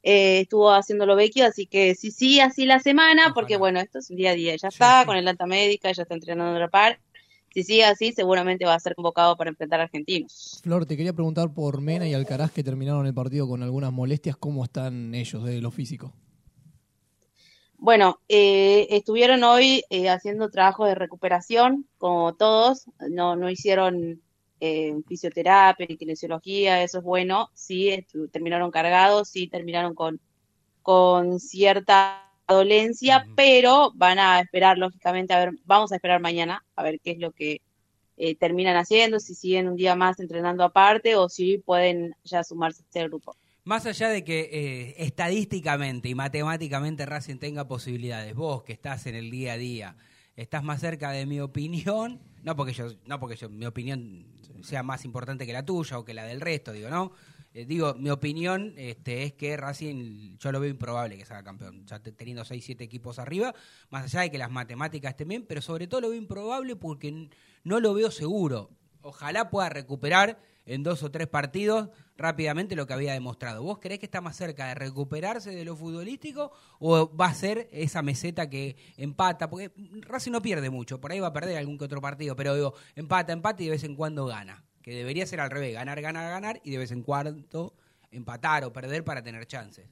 [0.04, 4.12] Eh, estuvo haciéndolo Becky, así que sí, sí, así la semana, porque bueno, esto es
[4.12, 4.56] un día a día.
[4.60, 5.08] Sí, está sí.
[5.08, 7.00] con el alta médica, ya está entrenando a la par.
[7.56, 10.60] Si sigue así, seguramente va a ser convocado para enfrentar a Argentinos.
[10.62, 14.36] Flor, te quería preguntar por Mena y Alcaraz que terminaron el partido con algunas molestias,
[14.36, 16.12] ¿cómo están ellos de lo físico?
[17.78, 24.22] Bueno, eh, estuvieron hoy eh, haciendo trabajo de recuperación, como todos, no, no hicieron
[24.60, 30.20] eh, fisioterapia y kinesiología, eso es bueno, sí terminaron cargados, sí terminaron con,
[30.82, 36.84] con cierta dolencia, pero van a esperar, lógicamente, a ver, vamos a esperar mañana, a
[36.84, 37.62] ver qué es lo que
[38.18, 42.82] eh, terminan haciendo, si siguen un día más entrenando aparte o si pueden ya sumarse
[42.82, 43.36] a este grupo.
[43.66, 49.16] Más allá de que eh, estadísticamente y matemáticamente Racing tenga posibilidades, vos que estás en
[49.16, 49.96] el día a día,
[50.36, 54.28] estás más cerca de mi opinión, no porque yo, no porque yo, mi opinión
[54.62, 57.12] sea más importante que la tuya o que la del resto, digo, ¿no?
[57.58, 61.86] Eh, digo, mi opinión este, es que Racing, yo lo veo improbable que salga campeón,
[61.86, 63.56] ya te- teniendo 6, 7 equipos arriba,
[63.90, 67.30] más allá de que las matemáticas estén bien, pero sobre todo lo veo improbable porque
[67.64, 68.72] no lo veo seguro.
[69.02, 73.64] Ojalá pueda recuperar en dos o tres partidos rápidamente lo que había demostrado.
[73.64, 77.70] ¿Vos creés que está más cerca de recuperarse de lo futbolístico o va a ser
[77.72, 79.50] esa meseta que empata?
[79.50, 82.54] Porque Racing no pierde mucho, por ahí va a perder algún que otro partido, pero
[82.54, 84.66] digo, empata, empata y de vez en cuando gana.
[84.86, 87.74] Que debería ser al revés, ganar, ganar, ganar y de vez en cuando
[88.12, 89.88] empatar o perder para tener chances.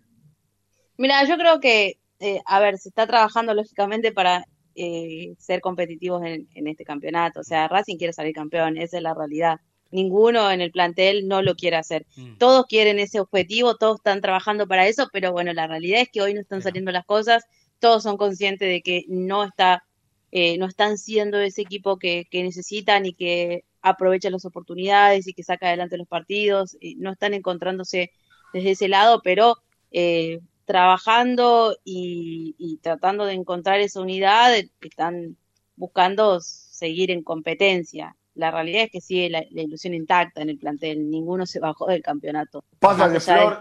[0.98, 6.24] Mira, yo creo que, eh, a ver, se está trabajando lógicamente para eh, ser competitivos
[6.24, 7.40] en, en este campeonato.
[7.40, 9.60] O sea, Racing quiere salir campeón, esa es la realidad.
[9.90, 12.06] Ninguno en el plantel no lo quiere hacer.
[12.16, 12.38] Mm.
[12.38, 16.22] Todos quieren ese objetivo, todos están trabajando para eso, pero bueno, la realidad es que
[16.22, 16.70] hoy no están Claro.
[16.70, 17.46] saliendo las cosas,
[17.80, 19.84] todos son conscientes de que no está,
[20.32, 25.34] eh, no están siendo ese equipo que, que necesitan y que aprovecha las oportunidades y
[25.34, 28.12] que saca adelante los partidos, y no están encontrándose
[28.54, 29.58] desde ese lado, pero
[29.92, 35.38] eh, trabajando y, y tratando de encontrar esa unidad, están
[35.76, 38.16] buscando seguir en competencia.
[38.36, 41.88] La realidad es que sigue la, la ilusión intacta en el plantel, ninguno se bajó
[41.88, 42.64] del campeonato.
[42.80, 43.60] Pasa de Flor,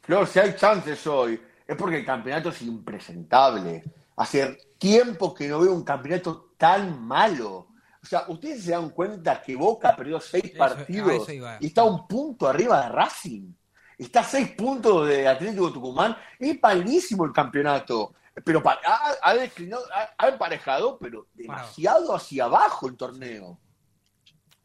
[0.00, 3.84] Flor, si hay chances hoy, es porque el campeonato es impresentable.
[4.16, 7.66] Hace tiempo que no veo un campeonato tan malo.
[8.02, 11.84] O sea, ustedes se dan cuenta que Boca perdió seis partidos eso y está a
[11.84, 13.52] un punto arriba de Racing.
[13.98, 16.16] Está a seis puntos de Atlético Tucumán.
[16.38, 18.14] Es malísimo el campeonato.
[18.42, 23.58] Pero ha, ha declinado, ha, ha emparejado, pero demasiado hacia abajo el torneo.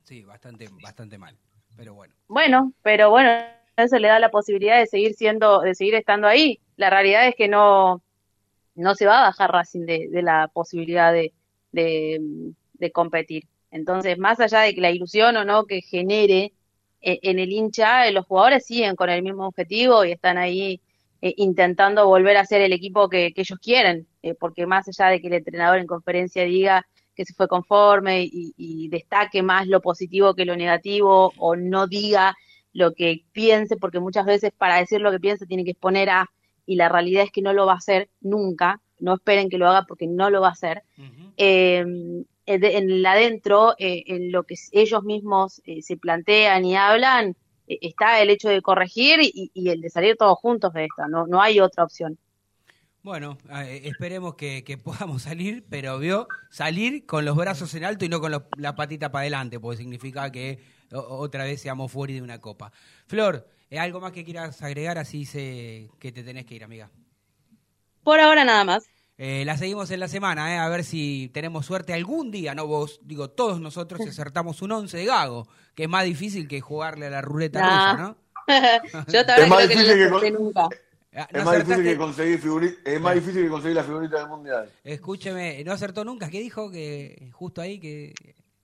[0.03, 1.35] Sí, bastante, bastante mal.
[1.75, 2.13] Pero bueno.
[2.27, 3.31] Bueno, pero bueno,
[3.75, 6.61] eso le da la posibilidad de seguir siendo, de seguir estando ahí.
[6.77, 8.01] La realidad es que no,
[8.75, 11.33] no se va a bajar Racing de, de la posibilidad de,
[11.71, 12.21] de,
[12.79, 13.47] de competir.
[13.71, 16.53] Entonces, más allá de que la ilusión o no que genere
[17.01, 20.81] eh, en el hincha, eh, los jugadores siguen con el mismo objetivo y están ahí
[21.21, 25.09] eh, intentando volver a ser el equipo que, que ellos quieren, eh, porque más allá
[25.09, 26.85] de que el entrenador en conferencia diga
[27.15, 31.87] que se fue conforme y, y destaque más lo positivo que lo negativo o no
[31.87, 32.35] diga
[32.73, 36.29] lo que piense, porque muchas veces para decir lo que piensa tiene que exponer a,
[36.65, 39.67] y la realidad es que no lo va a hacer nunca, no esperen que lo
[39.67, 40.83] haga porque no lo va a hacer.
[41.37, 41.85] Eh,
[42.45, 46.75] en de- en el adentro, eh, en lo que ellos mismos eh, se plantean y
[46.75, 47.35] hablan,
[47.67, 51.07] eh, está el hecho de corregir y, y el de salir todos juntos de esta,
[51.07, 52.17] no, no hay otra opción.
[53.03, 58.05] Bueno, eh, esperemos que, que podamos salir, pero vio salir con los brazos en alto
[58.05, 60.59] y no con los- la patita para adelante, porque significa que
[60.91, 62.71] o- otra vez seamos fuera de una copa.
[63.07, 64.97] Flor, ¿eh, ¿algo más que quieras agregar?
[64.97, 66.89] Así sé que te tenés que ir, amiga.
[68.03, 68.89] Por ahora nada más.
[69.17, 70.57] Eh, la seguimos en la semana, ¿eh?
[70.57, 74.73] a ver si tenemos suerte algún día, no vos, digo todos nosotros, si acertamos un
[74.73, 77.93] once de gago, que es más difícil que jugarle a la ruleta Nah.
[77.93, 78.17] rusa, ¿no?
[79.07, 80.69] Yo más creo que no difícil lo que acerté con- nunca.
[81.17, 84.17] Ah, Es ¿no más difícil que conseguir figuri- es más difícil que conseguir la figurita
[84.19, 84.69] del mundial.
[84.83, 86.29] Escúcheme, no acertó nunca.
[86.29, 88.13] ¿Qué dijo que justo ahí que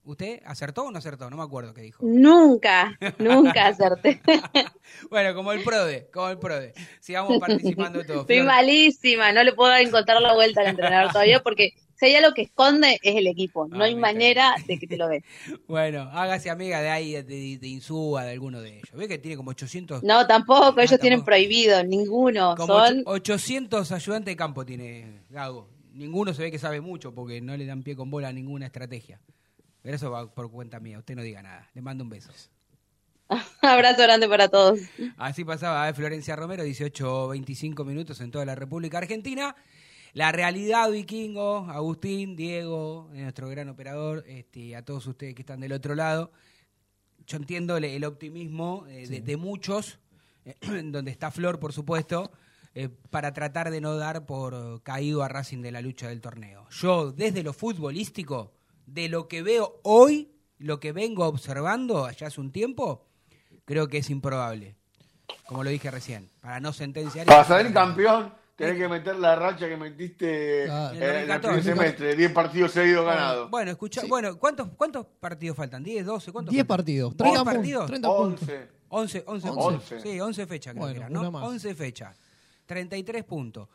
[0.04, 1.30] usted acertó o no acertó?
[1.30, 2.04] No me acuerdo qué dijo.
[2.06, 4.22] Nunca, nunca acerté.
[5.10, 6.74] bueno, como el PRODE, como el PRODE.
[7.00, 8.22] Sigamos participando todos.
[8.22, 12.16] Estoy Flor, malísima, no le puedo encontrar la vuelta al entrenador todavía porque si hay
[12.16, 15.24] algo que esconde es el equipo, no Ah, hay manera de que te lo dé.
[15.68, 18.92] Bueno, hágase amiga de ahí, de, de, de Insúa, de alguno de ellos.
[18.94, 20.02] Ve que tiene como 800...
[20.02, 25.70] No, tampoco, ellos tienen prohibido, ninguno, Como son ocho- 800 ayudantes de campo tiene Gago.
[25.94, 28.66] Ninguno se ve que sabe mucho porque no le dan pie con bola a ninguna
[28.66, 29.20] estrategia.
[29.82, 31.70] Pero eso va por cuenta mía, usted no diga nada.
[31.74, 32.32] Le mando un beso.
[33.62, 34.80] abrazo grande para todos.
[35.18, 35.94] Así pasaba ¿eh?
[35.94, 39.56] Florencia Romero, 18 25 minutos en toda la República Argentina.
[40.14, 45.62] La realidad, Vikingo, Agustín, Diego, eh, nuestro gran operador, este, a todos ustedes que están
[45.62, 46.32] del otro lado.
[47.26, 50.00] Yo entiendo el, el optimismo eh, de, de muchos,
[50.46, 52.32] eh, donde está Flor, por supuesto,
[52.74, 56.68] eh, para tratar de no dar por caído a Racing de la lucha del torneo.
[56.70, 58.54] Yo, desde lo futbolístico,
[58.86, 63.06] de lo que veo hoy, lo que vengo observando allá hace un tiempo,
[63.66, 64.76] creo que es improbable.
[65.48, 67.26] Como lo dije recién, para no sentenciar.
[67.26, 71.40] Para salir campeón, tenés que meter la racha que metiste eh, en el 2014.
[71.40, 73.50] primer semestre, 10 partidos seguidos ganados.
[73.50, 74.08] Bueno, escucha, Sí.
[74.08, 75.84] bueno, ¿cuántos, ¿cuántos partidos faltan?
[75.84, 76.32] ¿10, 12?
[76.32, 76.78] ¿Cuántos 10 faltan?
[76.78, 77.54] partidos, 10 30 puntos.
[77.56, 77.86] partidos.
[77.88, 78.42] 30 puntos.
[78.50, 78.68] 11.
[78.94, 80.00] 11, 11, 11.
[80.02, 81.20] Sí, 11 fechas creo Bueno, que eran, ¿no?
[81.22, 81.44] una más.
[81.44, 82.18] 11 fechas.
[82.66, 83.70] 33 puntos.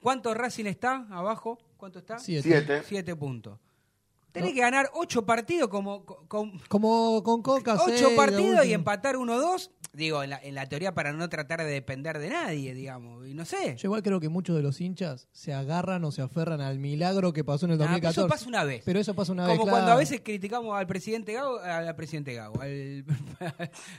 [0.00, 1.58] ¿Cuánto Racing está abajo?
[1.76, 2.18] ¿Cuánto está?
[2.18, 2.48] Siete.
[2.66, 2.82] 7.
[2.86, 3.58] 7 puntos.
[4.32, 7.76] Tenés que ganar 8 partidos como con, Como con Coca.
[7.84, 9.70] seis, 8 la partidos y empatar 1-2.
[9.92, 13.26] Digo, en la, en la teoría para no tratar de depender de nadie, digamos.
[13.26, 13.74] Y no sé.
[13.76, 17.32] Yo igual creo que muchos de los hinchas se agarran o se aferran al milagro
[17.32, 18.20] que pasó en el Ah, pero 2014.
[18.20, 18.82] eso pasa una vez.
[18.84, 19.92] Pero eso pasa una Como vez, cuando claro.
[19.92, 23.04] a veces criticamos al presidente Gago, al presidente Gago, al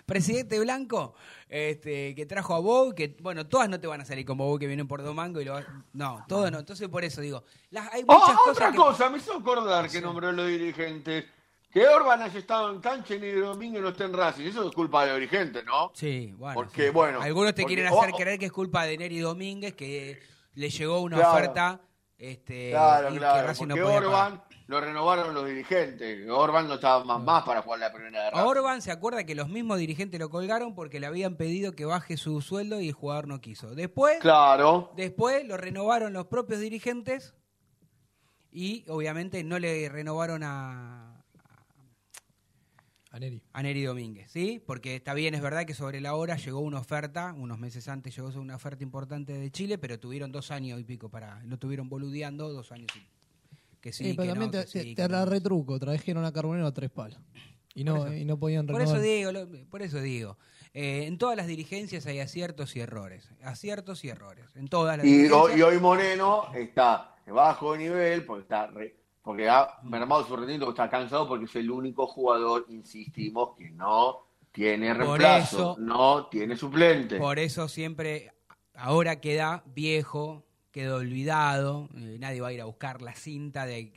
[0.05, 1.13] presidente Blanco,
[1.53, 4.57] este, que trajo a Bow, que bueno, todas no te van a salir con Bow
[4.57, 5.59] que vienen por Domango y lo
[5.91, 6.59] no, todo no.
[6.59, 9.89] Entonces por eso digo, las, hay Oh, muchas cosas otra que- cosa, me hizo acordar
[9.89, 11.25] que nombró los dirigentes.
[11.69, 14.45] Que Orban haya estado en cancha y ni Domínguez no esté en Racing.
[14.45, 15.91] Eso es culpa de los dirigentes, ¿no?
[15.93, 16.53] Sí, bueno.
[16.55, 16.89] Porque, sí.
[16.89, 20.21] bueno, Algunos te porque- quieren hacer oh, creer que es culpa de Neri Domínguez, que
[20.55, 21.31] le llegó una Claro.
[21.33, 21.81] oferta
[22.17, 23.47] este, Claro, y que claro.
[23.47, 24.43] Racing no podía pagar.
[24.73, 26.29] Orban lo renovaron los dirigentes.
[26.29, 28.47] Orban no estaba más, más para jugar la primera de A Racing.
[28.47, 32.17] Orban se acuerda que los mismos dirigentes lo colgaron porque le habían pedido que baje
[32.17, 33.75] su sueldo y el jugador no quiso.
[33.75, 34.91] Después, Claro.
[34.95, 37.33] después lo renovaron los propios dirigentes
[38.51, 41.23] y obviamente no le renovaron a,
[43.13, 43.41] A Neri.
[43.51, 44.63] a Neri Domínguez, ¿sí?
[44.65, 48.15] Porque está bien, es verdad que sobre la hora llegó una oferta, unos meses antes
[48.15, 51.89] llegó una oferta importante de Chile, pero tuvieron dos años y pico para, lo tuvieron
[51.89, 53.05] boludeando dos años y-
[53.81, 55.25] que sí, Sí, pero que también no, te, que sí, te- que te no.
[55.25, 55.79] retruco.
[55.79, 57.19] Trajeron a Carbonero a tres palos.
[57.73, 58.97] Y no, y no podían Por renovar.
[58.97, 60.37] eso digo, lo- por eso digo,
[60.73, 65.05] eh, en todas las dirigencias hay aciertos y errores, aciertos y errores, en todas las
[65.07, 70.65] Y, hoy Moreno está de bajo nivel porque está re- porque ha mermado su rendimiento,
[70.65, 75.75] porque está cansado porque es el único jugador, insistimos, que no tiene Por reemplazo, eso-
[75.79, 77.17] no tiene suplente.
[77.19, 78.33] Por eso siempre,
[78.73, 83.91] ahora queda viejo, queda olvidado, eh, nadie va a ir a buscar la cinta, de,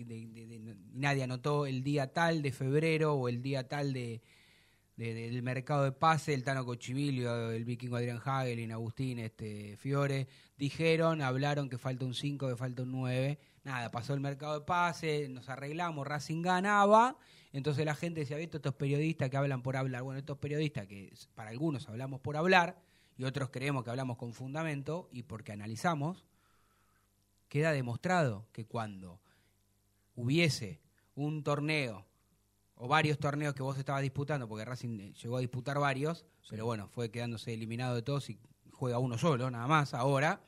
[0.93, 4.23] nadie anotó el día tal de febrero o el día tal de,
[4.97, 10.27] de- del mercado de pase, el Tano Cochivilio, el vikingo Adrián Hagelin, Agustín este, Fiore,
[10.57, 13.39] dijeron, hablaron que falta un 5, que falta un 9.
[13.65, 17.17] Nada, pasó el mercado de pase, nos arreglamos, Racing ganaba.
[17.53, 20.03] Entonces la gente decía, "Esto, estos periodistas que hablan por hablar.
[20.03, 22.81] Bueno, estos periodistas que para algunos hablamos por hablar
[23.17, 26.25] y otros creemos que hablamos con fundamento y porque analizamos,
[27.55, 29.21] queda demostrado que cuando
[30.17, 30.81] hubiese
[31.15, 32.05] un torneo
[32.75, 36.65] o varios torneos que vos estabas disputando, porque Racing eh, llegó a disputar varios, pero
[36.67, 38.41] bueno, fue quedándose eliminado de todos y
[38.73, 40.41] juega uno solo, nada más ahora.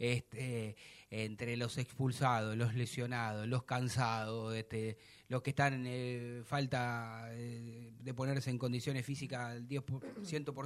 [0.00, 0.74] Este,
[1.10, 7.92] entre los expulsados, los lesionados, los cansados, este, los que están en eh, falta eh,
[8.00, 10.02] de ponerse en condiciones físicas al 10%, por-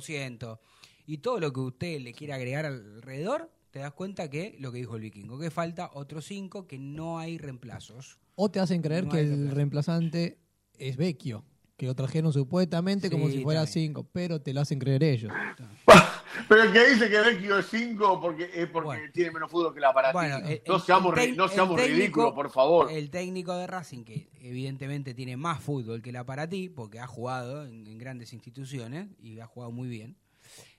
[0.02, 0.58] 100%,
[1.06, 4.78] y todo lo que usted le quiera agregar alrededor, te das cuenta que lo que
[4.78, 8.18] dijo el vikingo, que falta otros cinco, que no hay reemplazos.
[8.36, 10.38] O te hacen creer No que el reemplazante
[10.78, 11.44] es Vecchio,
[11.76, 13.66] que lo trajeron supuestamente como si fuera.
[13.66, 15.32] 5, pero te lo hacen creer ellos.
[16.48, 19.12] Pero el que dice que Vecchio es 5 porque, es porque Bueno.
[19.12, 22.32] tiene menos fútbol que la para Bueno, el- no seamos, el no seamos técnico- ridículos,
[22.34, 22.90] por favor.
[22.90, 27.06] El técnico de Racing, que evidentemente tiene más fútbol que la para ti, porque ha
[27.06, 30.16] jugado en, en grandes instituciones y ha jugado muy bien,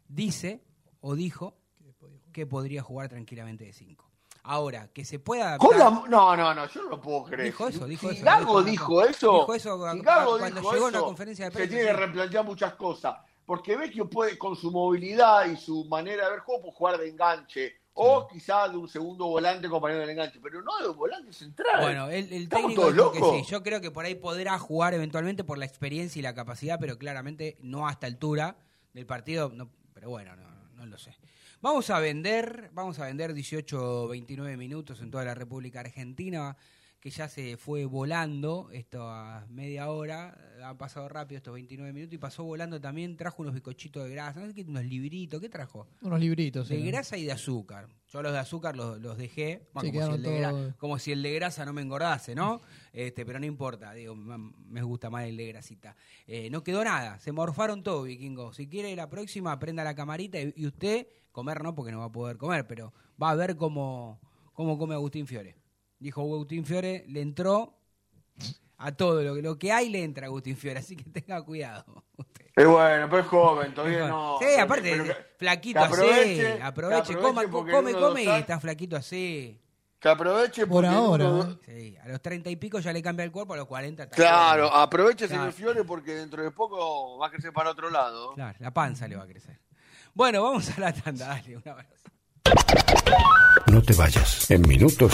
[0.07, 0.63] dice
[1.01, 1.55] o dijo
[2.31, 4.09] que podría jugar tranquilamente de 5.
[4.45, 5.57] Ahora, que se pueda.
[5.57, 7.45] No, no, no, yo no lo puedo creer.
[7.45, 10.59] Dijo eso, dijo si eso, Gago dijo- dijo eso, dijo eso si cu- Gago cuando
[10.59, 13.15] dijo llegó a una conferencia de se prensa, tiene que replantear muchas cosas.
[13.45, 17.09] Porque Vecchio puede, con su movilidad y su manera de ver juego, puede jugar de
[17.09, 17.73] enganche.
[17.95, 21.79] O quizás de un segundo volante compañero del enganche, pero no de un volante central.
[21.81, 23.51] Bueno, el, el ¿Estamos técnico dijo que sí.
[23.51, 26.97] Yo creo que por ahí podrá jugar eventualmente por la experiencia y la capacidad, pero
[26.97, 28.57] claramente no a esta altura
[28.93, 29.51] del partido.
[29.53, 31.15] No, pero bueno, no, no lo sé.
[31.63, 36.57] Vamos a vender, vamos a vender 18 29 minutos en toda la República Argentina,
[37.03, 42.13] que ya se fue volando esto a media hora, ha pasado rápido estos 29 minutos
[42.13, 45.49] y pasó volando también, trajo unos bizcochitos de grasa, no sé qué, unos libritos, ¿qué
[45.49, 45.85] trajo?
[46.01, 46.69] Unos libritos.
[46.69, 47.89] De grasa y de azúcar.
[48.07, 50.75] Yo los de azúcar los, los dejé, bueno, Sí, como, si el de gra- todos-
[50.77, 52.61] como si el de grasa no me engordase, ¿no?
[52.93, 55.97] Este, pero no importa, digo, me gusta más el de grasita.
[56.25, 58.53] Eh, no quedó nada, se morfaron todo, vikingo.
[58.53, 62.05] Si quiere la próxima, prenda la camarita y, y usted, comer no, porque no va
[62.05, 64.21] a poder comer, pero va a ver cómo,
[64.53, 65.57] cómo come Agustín Fiore.
[66.03, 67.73] Dijo Agustín Fiore, le entró
[68.77, 71.41] a todo, lo, que- lo que hay le entra a Agustín Fiore, así que tenga
[71.41, 72.03] cuidado.
[72.17, 72.43] usted.
[72.55, 74.37] Es bueno, pero es joven, todavía no.
[74.39, 78.95] Sí, aparte, pero flaquito que así, aproveche, coma, come, come y dos años- está flaquito
[78.95, 79.59] así.
[79.99, 81.57] Que aproveche Por ahora, uno-.
[81.65, 84.15] Sí, a los treinta y pico ya le cambia el cuerpo, a los 40 está
[84.15, 84.73] Claro, bien.
[84.75, 85.41] aproveche, Claro.
[85.43, 88.33] señor Fiore, porque dentro de poco va a crecer para otro lado.
[88.35, 89.57] Claro, la panza le va a crecer.
[90.13, 92.09] Bueno, vamos a la tanda, dale, un abrazo.
[93.71, 94.51] No te vayas.
[94.51, 95.13] En minutos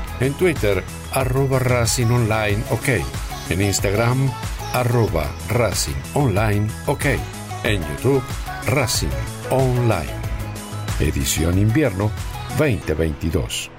[0.21, 2.89] En Twitter, arroba Racing Online OK.
[3.49, 4.31] En Instagram,
[4.71, 7.05] arroba Racing Online OK.
[7.63, 8.21] En YouTube,
[8.67, 9.09] Racing
[9.49, 10.13] Online.
[10.99, 12.11] Edición Invierno
[12.59, 13.71] 2022.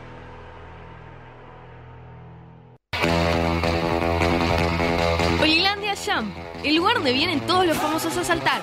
[5.41, 8.63] Olilandia Jump, el lugar donde vienen todos los famosos a saltar.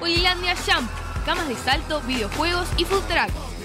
[0.00, 0.90] Olilandia Jump,
[1.24, 3.49] camas de salto, videojuegos y food truck.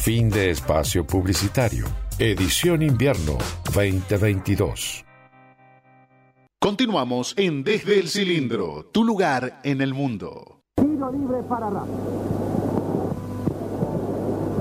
[0.00, 1.84] Fin de espacio publicitario.
[2.18, 3.36] Edición invierno
[3.74, 5.04] 2022.
[6.60, 10.62] Continuamos en Desde el Cilindro, tu lugar en el mundo.
[10.76, 11.92] Tiro libre para Racing.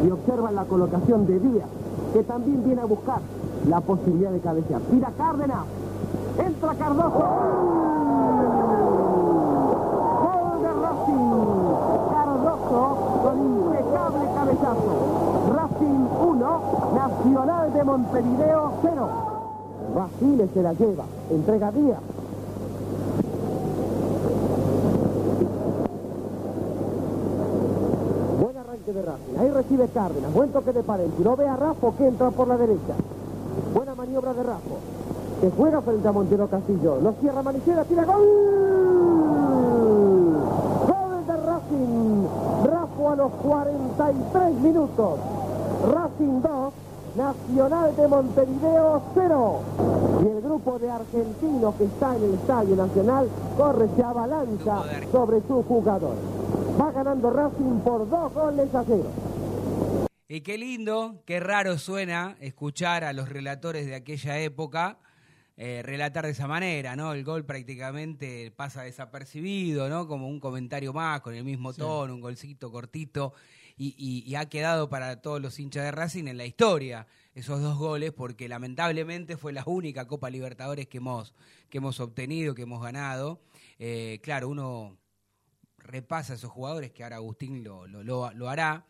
[0.07, 1.69] Y observan la colocación de Díaz,
[2.13, 3.21] que también viene a buscar
[3.69, 4.81] la posibilidad de cabecear.
[4.91, 5.65] Tira Cárdenas.
[6.45, 7.19] Entra Cardoso.
[10.23, 12.11] Gol de Racing.
[12.11, 15.16] Cardoso con impecable cabezazo.
[16.37, 19.09] Racing 1, Nacional de Montevideo 0.
[19.95, 21.03] Basile se la lleva.
[21.29, 21.99] Entrega Díaz.
[28.41, 29.37] Buen arranque de Racing.
[29.39, 30.33] Ahí recibe Cárdenas.
[30.33, 31.19] Buen toque de Paredes.
[31.23, 32.93] Lo ve a Rafo que entra por la derecha.
[33.73, 34.77] Buena maniobra de Rafo.
[35.41, 36.99] Que juega frente a Montero Castillo.
[37.01, 37.83] Lo cierra Manicera.
[37.85, 38.25] Tira gol.
[40.87, 42.25] Gol de Racing.
[42.65, 45.19] Rafo los 43 minutos.
[45.85, 46.73] Racing 2,
[47.15, 49.61] Nacional de Montevideo 0.
[50.23, 55.41] Y el grupo de argentinos que está en el Estadio Nacional corre, se avalancha sobre
[55.41, 56.19] sus jugadores.
[56.79, 59.09] Va ganando Racing por dos goles a cero.
[60.27, 64.97] Y qué lindo, qué raro suena escuchar a los relatores de aquella época
[65.59, 67.13] eh, relatar de esa manera, ¿no?
[67.13, 70.07] El gol prácticamente pasa desapercibido, ¿no?
[70.07, 73.33] Como un comentario más, con el mismo tono, un golcito cortito,
[73.77, 77.61] y, y- y ha quedado para todos los hinchas de Racing en la historia esos
[77.61, 81.35] dos goles, porque lamentablemente fue la única Copa Libertadores que hemos,
[81.69, 83.39] que hemos obtenido, que hemos ganado.
[83.77, 84.97] Eh, claro, uno
[85.77, 88.87] repasa a esos jugadores, que ahora Agustín lo, lo, lo- lo hará.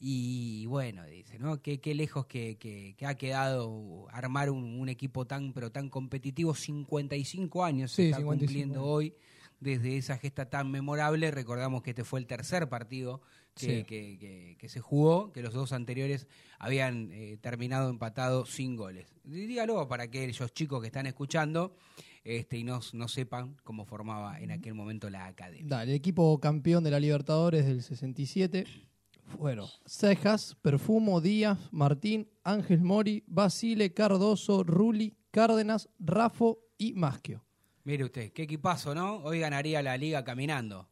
[0.00, 1.62] Y bueno, dice, ¿no?
[1.62, 5.88] Qué, qué lejos que, que- que ha quedado armar un, un equipo tan, pero tan
[5.88, 6.54] competitivo.
[6.54, 9.14] 55 años se Sí, está 55 cumpliendo hoy
[9.60, 11.30] desde esa gesta tan memorable.
[11.30, 13.20] Recordamos que este fue el tercer partido
[13.54, 13.84] que, Sí.
[13.84, 16.26] que- que- que se jugó, que los dos anteriores
[16.58, 19.14] habían eh, terminado empatados sin goles.
[19.24, 21.76] Dígalo para que esos chicos que están escuchando
[22.24, 25.66] este, y no, no sepan cómo formaba en aquel momento la academia.
[25.68, 28.64] Dale, el equipo campeón de la Libertadores del 67
[29.38, 37.44] fueron Cejas, Perfumo, Díaz, Martín, Ángel Mori, Basile, Cardoso, Ruli, Cárdenas, Rafo y Maschio.
[37.84, 39.16] Mire usted, qué equipazo, ¿no?
[39.24, 40.88] Hoy ganaría la liga caminando.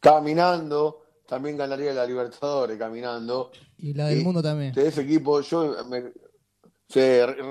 [0.00, 3.50] Caminando, también ganaría la Libertadores caminando.
[3.78, 4.72] Y la del Y mundo también.
[4.72, 6.12] De ese equipo, yo me-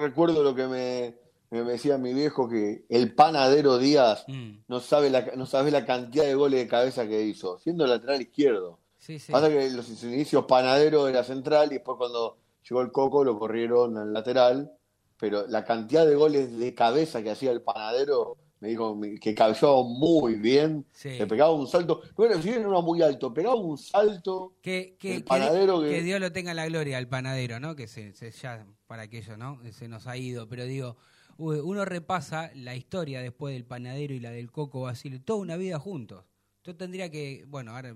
[0.02, 1.16] recuerdo lo que me,
[1.52, 4.64] me decía mi viejo, que el panadero Díaz Mm.
[4.68, 8.22] no sabe la, no sabe la cantidad de goles de cabeza que hizo, siendo lateral
[8.22, 8.80] izquierdo.
[8.98, 9.32] Sí, sí.
[9.32, 12.38] Pasa que los inicios panadero era central y después cuando
[12.68, 14.72] llegó el Coco lo corrieron al lateral,
[15.20, 19.84] pero la cantidad de goles de cabeza que hacía el panadero, me dijo que cabeceaba
[19.84, 21.10] muy bien, Sí.
[21.18, 24.96] le pegaba un salto, bueno, si bien no era muy alto, pegaba un salto, Que,
[25.00, 27.76] que, el panadero que- que Dios lo tenga en la gloria al panadero, ¿no?
[27.76, 29.60] Que se, se- ya para aquello, ¿no?
[29.72, 30.98] Se nos ha ido, pero digo,
[31.38, 35.80] uno repasa la historia después del panadero y la del Coco Basile, toda una vida
[35.80, 36.24] juntos.
[36.64, 37.94] Yo tendría que, bueno, ahora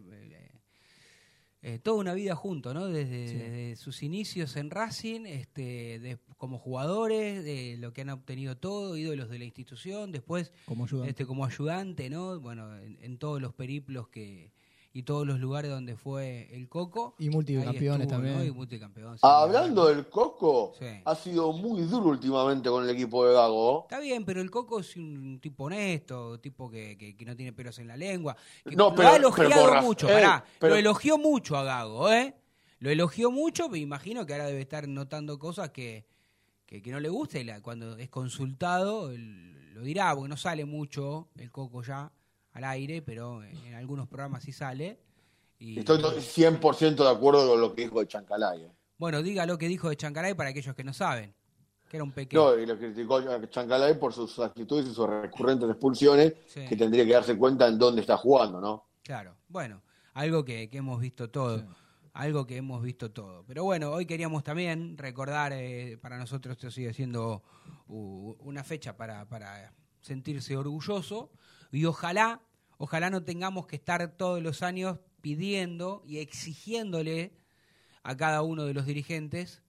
[1.61, 2.87] eh, toda una vida juntos, ¿no?
[2.87, 8.55] Desde, desde sus inicios en Racing, este, de- como jugadores, de lo que han obtenido
[8.57, 11.09] todo, ídolos de la institución, después Como ayudante.
[11.09, 12.39] este, como ayudante, ¿no?
[12.39, 14.51] Bueno, en, en todos los periplos que
[14.91, 17.15] y todos los lugares donde fue el Coco.
[17.19, 18.37] Y multicampeones estuvo, también.
[18.39, 18.43] ¿no?
[18.43, 19.13] Y multicampeón.
[19.17, 19.21] sí.
[19.23, 20.85] Hablando del Coco, Sí.
[21.05, 23.83] ha sido muy duro últimamente con el equipo de Gago.
[23.83, 27.53] Está bien, pero el Coco es un tipo honesto, tipo que, que- que no tiene
[27.53, 28.35] pelos en la lengua.
[28.63, 31.63] Que No, lo pero- ha elogiado pero mucho, eh, pará, pero- lo elogió mucho a
[31.63, 32.35] Gago, ¿eh?
[32.79, 36.05] Lo elogió mucho, me imagino que ahora debe estar notando cosas que,
[36.65, 40.37] que, que no le gusta y la- cuando es consultado él lo dirá, porque no
[40.37, 42.11] sale mucho el Coco ya
[42.53, 44.99] al aire, pero en, en algunos programas sí sale.
[45.59, 48.63] Y, Estoy to- 100% de acuerdo con lo que dijo de Chancalay.
[48.63, 48.71] eh.
[48.97, 51.33] Bueno, diga lo que dijo de Chancaray para aquellos que no saben,
[51.89, 52.41] que era un pequeño...
[52.51, 56.65] No, y lo criticó a Chancalay por sus actitudes y sus recurrentes expulsiones, Sí.
[56.67, 58.85] que tendría que darse cuenta en dónde está jugando, ¿no?
[59.03, 59.81] Claro, bueno,
[60.13, 61.65] algo que, que hemos visto todo,
[62.13, 63.43] algo que hemos visto todo.
[63.47, 67.41] Pero bueno, hoy queríamos también recordar, eh, para nosotros esto sigue siendo
[67.87, 71.31] u- una fecha para, para sentirse orgulloso
[71.71, 72.41] y ojalá,
[72.77, 77.33] ojalá no tengamos que estar todos los años pidiendo y exigiéndole
[78.03, 79.61] a cada uno de los dirigentes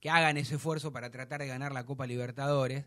[0.00, 2.86] que hagan ese esfuerzo para tratar de ganar la Copa Libertadores.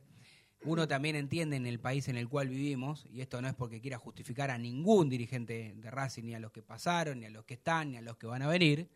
[0.64, 3.82] Uno también entiende en el país en el cual vivimos, y esto no es porque
[3.82, 7.46] quiera justificar a ningún dirigente de Racing, ni a los que pasaron, ni a los
[7.46, 8.90] que están, ni a los que van a venir,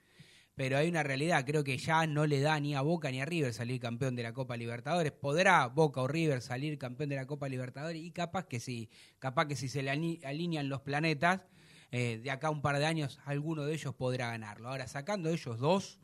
[0.60, 3.26] pero hay una realidad, creo que ya no le da ni a Boca ni a
[3.26, 5.14] River salir campeón de la Copa Libertadores.
[5.14, 8.01] ¿Podrá Boca o River salir campeón de la Copa Libertadores?
[8.01, 8.89] Y capaz que sí,
[9.20, 11.47] capaz que si se le alinean los planetas,
[11.93, 14.68] eh, de acá a un par de años alguno de ellos podrá ganarlo.
[14.68, 15.97] Ahora, sacando ellos dos,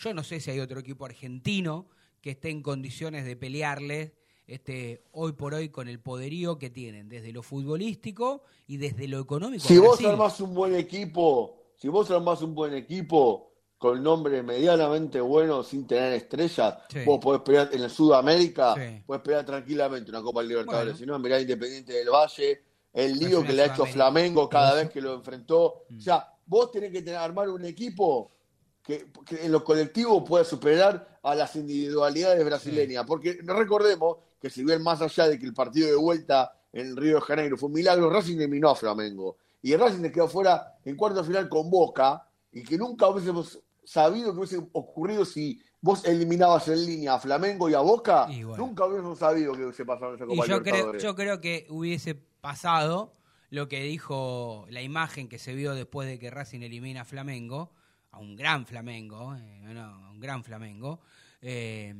[0.00, 1.86] yo no sé si hay otro equipo argentino
[2.20, 4.16] que esté en condiciones de pelearle
[4.48, 9.20] este, hoy por hoy con el poderío que tienen, desde lo futbolístico y desde lo
[9.20, 9.62] económico.
[9.62, 13.51] Si vos armás un buen equipo, si vos armás un buen equipo
[13.82, 17.00] con nombre medianamente bueno, sin tener estrellas, Sí.
[17.04, 19.02] vos podés pelear en el Sudamérica, Sí.
[19.04, 20.92] podés pelear tranquilamente una Copa Libertadores.
[20.92, 20.98] Bueno.
[20.98, 22.62] Si no, mirá Independiente del Valle,
[22.92, 23.84] el lío que le ha hecho.
[23.84, 25.82] Flamengo cada vez que lo enfrentó.
[25.88, 25.98] Mm.
[25.98, 28.30] O sea, vos tenés que tener, armar un equipo
[28.84, 33.04] que, que en lo colectivo pueda superar a las individualidades brasileñas.
[33.04, 37.16] Porque recordemos que si bien más allá de que el partido de vuelta en Río
[37.16, 39.38] de Janeiro fue un milagro, Racing eliminó a Flamengo.
[39.60, 44.38] Y Racing quedó fuera en cuarto final con Boca y que nunca hubiésemos sabido que
[44.38, 48.26] hubiese ocurrido si vos eliminabas en línea a Flamengo y a Boca.
[48.30, 48.66] Y bueno.
[48.66, 51.66] Nunca hubiésemos sabido que hubiese pasado en esa Y Copa yo creo, yo creo que
[51.68, 53.14] hubiese pasado
[53.50, 57.72] lo que dijo la imagen que se vio después de que Racing elimina a Flamengo,
[58.10, 61.00] a un gran Flamengo, eh, no, a un gran Flamengo.
[61.42, 61.94] Eh,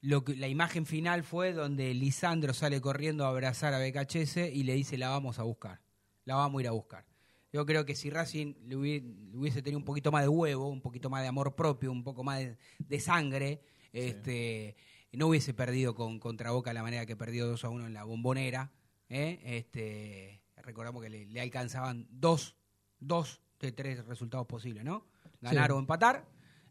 [0.00, 4.62] lo que, la imagen final fue donde Lisandro sale corriendo a abrazar a Becachese y
[4.62, 5.80] le dice la vamos a buscar,
[6.24, 7.07] la vamos a ir a buscar.
[7.52, 11.08] Yo creo que si Racing le hubiese, tenido un poquito más de huevo, un poquito
[11.08, 14.76] más de amor propio, un poco más de, de sangre, este,
[15.12, 18.04] no hubiese perdido con, contra Boca la manera que perdió 2 a 1 en la
[18.04, 18.70] bombonera.
[19.08, 19.40] ¿eh?
[19.44, 22.56] Este, recordamos que le, le alcanzaban dos,
[23.00, 25.06] dos de tres resultados posibles, ¿no?
[25.40, 25.72] Ganar Sí.
[25.72, 26.28] o empatar,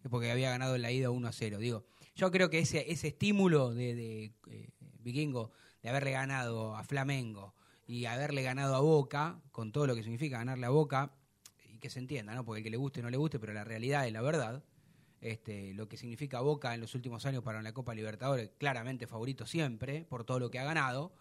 [0.09, 1.57] porque había ganado en la ida 1 a 0.
[1.57, 4.69] Digo, yo creo que ese, ese estímulo de, de eh,
[4.99, 5.51] Vikingo
[5.81, 7.55] de haberle ganado a Flamengo
[7.87, 11.11] y haberle ganado a Boca, con todo lo que significa ganarle a Boca,
[11.73, 12.43] y que se entienda, ¿no?
[12.45, 14.63] Porque el que le guste no le guste, pero la realidad es la verdad.
[15.21, 19.45] Este, lo que significa Boca en los últimos años para la Copa Libertadores, claramente favorito
[19.47, 21.13] siempre, por todo lo que ha ganado.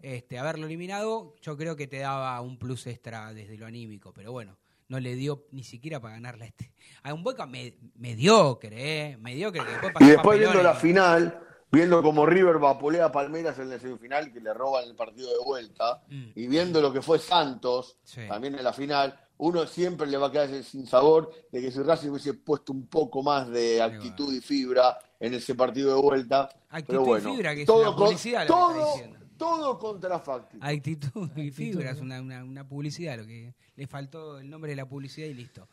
[0.00, 4.30] Este, haberlo eliminado, yo creo que te daba un plus extra desde lo anímico, pero
[4.32, 4.56] bueno,
[4.88, 6.72] no le dio ni siquiera para ganarle a este.
[7.02, 9.16] A un Boca me- mediocre, ¿eh?
[9.16, 11.40] Mediocre, que después Y después viendo la final,
[11.70, 15.44] viendo como River vapulea a Palmeiras en la semifinal, que le roban el partido de
[15.44, 16.24] vuelta, Mm.
[16.34, 18.22] y viendo lo que fue Santos, Sí.
[18.28, 21.80] también en la final, uno siempre le va a quedar sin sabor de que si
[21.82, 26.48] Racing hubiese puesto un poco más de actitud y fibra en ese partido de vuelta.
[26.70, 28.92] Actitud pero y bueno, fibra, que es todo una con- publicidad lo que está todo,
[28.94, 29.18] diciendo.
[29.36, 30.64] todo contrafáctico.
[30.66, 34.76] Actitud y fibra es una, una- una publicidad, lo que le faltó el nombre de
[34.76, 35.68] la publicidad y listo.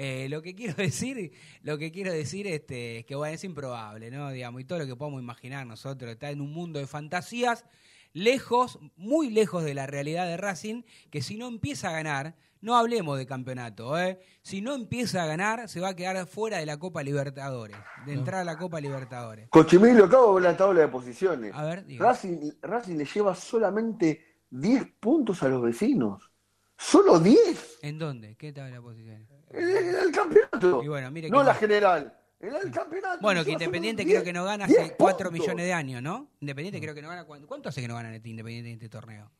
[0.00, 1.32] Eh, lo que quiero decir,
[1.62, 4.30] lo que quiero decir este, es que bueno, es improbable, ¿no?
[4.30, 7.64] Digamos, y todo lo que podamos imaginar nosotros está en un mundo de fantasías,
[8.12, 12.76] lejos, muy lejos de la realidad de Racing, que si no empieza a ganar, no
[12.76, 14.20] hablemos de campeonato, ¿eh?
[14.42, 17.76] Si no empieza a ganar, se va a quedar fuera de la Copa Libertadores,
[18.06, 19.48] de entrar a la Copa Libertadores.
[19.48, 21.52] Cochimilio, acabo de ver la tabla de posiciones.
[21.56, 22.06] A ver, diga.
[22.06, 26.30] Racing, Racing le lleva solamente 10 puntos a los vecinos.
[26.76, 27.80] ¿Solo 10?
[27.82, 28.36] ¿En dónde?
[28.36, 29.26] ¿Qué tal la posición?
[29.50, 30.82] En el, el campeonato.
[30.82, 32.14] Y bueno, mire no que- la general.
[32.40, 33.18] En el campeonato.
[33.20, 35.32] Bueno, que Independiente creo 10 que no gana 10 hace 4 puntos.
[35.32, 36.28] millones de años, ¿no?
[36.40, 37.24] Independiente creo que no gana.
[37.24, 39.30] ¿Cuánto, hace que no gana este Independiente en este torneo?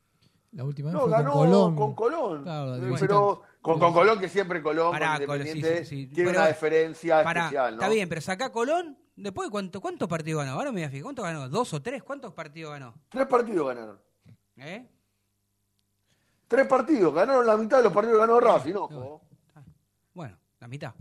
[0.53, 1.77] La última vez No, fue ganó con Colón.
[1.77, 2.43] con Colón.
[2.43, 6.07] Claro, pero con, con Colón, que siempre Colón, Pará, con Colón, sí, Independiente, sí, sí.
[6.09, 7.83] tiene Pero- una diferencia Pará, especial, ¿no?
[7.83, 8.99] Está bien, pero saca Colón.
[9.15, 10.57] Después, ¿cuánto, ¿cuántos partidos ganó?
[10.57, 11.03] Ahora me voy a fijar.
[11.05, 11.49] ¿Cuántos ganó?
[11.49, 12.03] ¿Dos o tres?
[12.03, 12.95] ¿Cuántos partidos ganó?
[13.11, 14.01] Tres partidos ganaron.
[14.57, 14.89] ¿Eh?
[16.49, 17.15] Tres partidos.
[17.15, 19.23] Ganaron la mitad de los partidos que ganó Racing, ojo.
[20.61, 20.95] La mitad.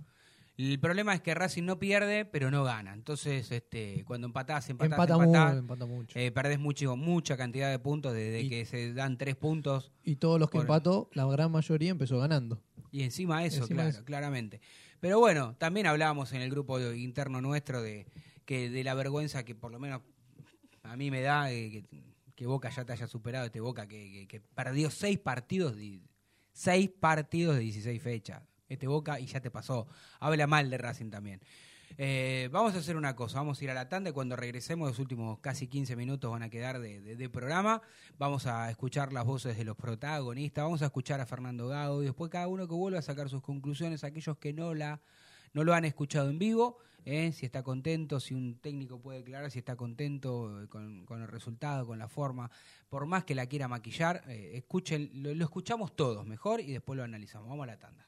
[0.58, 2.94] El problema es que Racing no pierde, pero no gana.
[2.94, 6.20] Entonces, este, cuando empatás, empatás, Empata empatás, mucho, empata mucho.
[6.20, 9.92] eh, perdés mucho, mucha cantidad de puntos desde que se dan tres puntos.
[10.04, 12.60] Y todos los que Por- empató, la gran mayoría empezó ganando.
[12.92, 14.04] Y encima eso, Encima claro, eso.
[14.06, 14.62] claramente.
[15.00, 18.08] Pero bueno, también hablábamos en el grupo interno nuestro de
[18.46, 20.02] que de la vergüenza que por lo menos
[20.82, 22.04] a mí me da eh, que,
[22.34, 26.00] que Boca ya te haya superado este Boca que, que- que perdió seis partidos de
[26.52, 28.42] seis partidos de 16 fechas.
[28.70, 29.88] Este Boca y ya te pasó.
[30.20, 31.42] Habla mal de Racing también.
[31.98, 34.88] Eh, vamos a hacer una cosa, vamos a ir a la tanda y cuando regresemos
[34.88, 37.82] los últimos casi 15 minutos van a quedar de, programa,
[38.18, 42.06] vamos a escuchar las voces de los protagonistas, vamos a escuchar a Fernando Gago y
[42.06, 45.02] después cada uno que vuelva a sacar sus conclusiones, aquellos que no la
[45.54, 49.50] no lo han escuchado en vivo, eh, si está contento, si un técnico puede declarar
[49.50, 52.52] si está contento eh, con, el resultado, con la forma,
[52.90, 57.50] por más que la quiera maquillar, escuchen, lo escuchamos todos mejor y después lo analizamos.
[57.50, 58.08] Vamos a la tanda.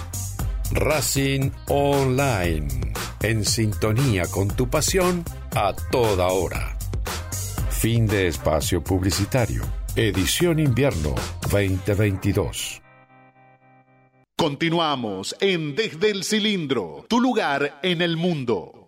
[0.73, 2.67] Racing Online.
[3.21, 6.77] En sintonía con tu pasión a toda hora.
[7.69, 9.63] Fin de espacio publicitario.
[9.95, 11.13] Edición invierno
[11.51, 12.81] 2022.
[14.37, 18.80] Continuamos en Desde el Cilindro, tu lugar en el mundo.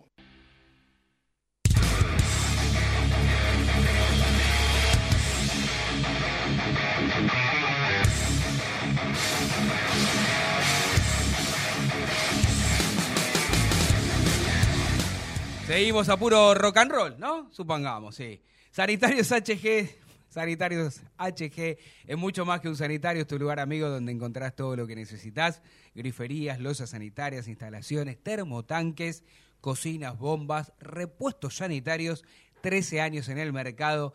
[15.66, 17.50] Seguimos a puro rock and roll, ¿no?
[17.50, 18.42] Supongamos, sí.
[18.70, 19.88] Sanitarios HG,
[20.28, 24.76] Sanitarios HG es mucho más que un sanitario, es tu lugar amigo donde encontrás todo
[24.76, 25.62] lo que necesitas.
[25.94, 29.24] Griferías, losas sanitarias, instalaciones, termotanques,
[29.62, 32.24] cocinas, bombas, repuestos sanitarios,
[32.60, 34.14] 13 años en el mercado.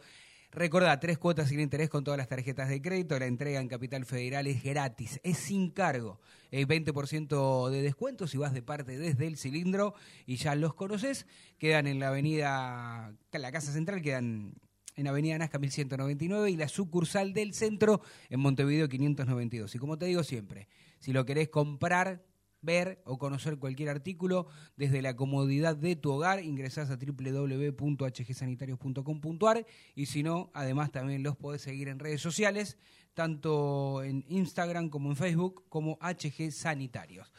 [0.52, 3.20] Recordá, tres cuotas sin interés con todas las tarjetas de crédito.
[3.20, 6.20] La entrega en Capital Federal es gratis, es sin cargo.
[6.50, 9.94] El 20% de descuento si vas de parte desde el cilindro
[10.26, 11.28] y ya los conoces.
[11.60, 14.56] Quedan en la avenida, la Casa Central, quedan
[14.96, 19.76] en Avenida Nazca 1199 y la sucursal del centro en Montevideo 592.
[19.76, 22.24] Y como te digo siempre, si lo querés comprar,
[22.62, 30.08] ver o conocer cualquier artículo desde la comodidad de tu hogar, ingresás a www.hgsanitarios.com.ar y
[30.08, 32.78] si no, además también los podés seguir en redes sociales,
[33.14, 37.32] tanto en Instagram como en Facebook, como HG Sanitarios.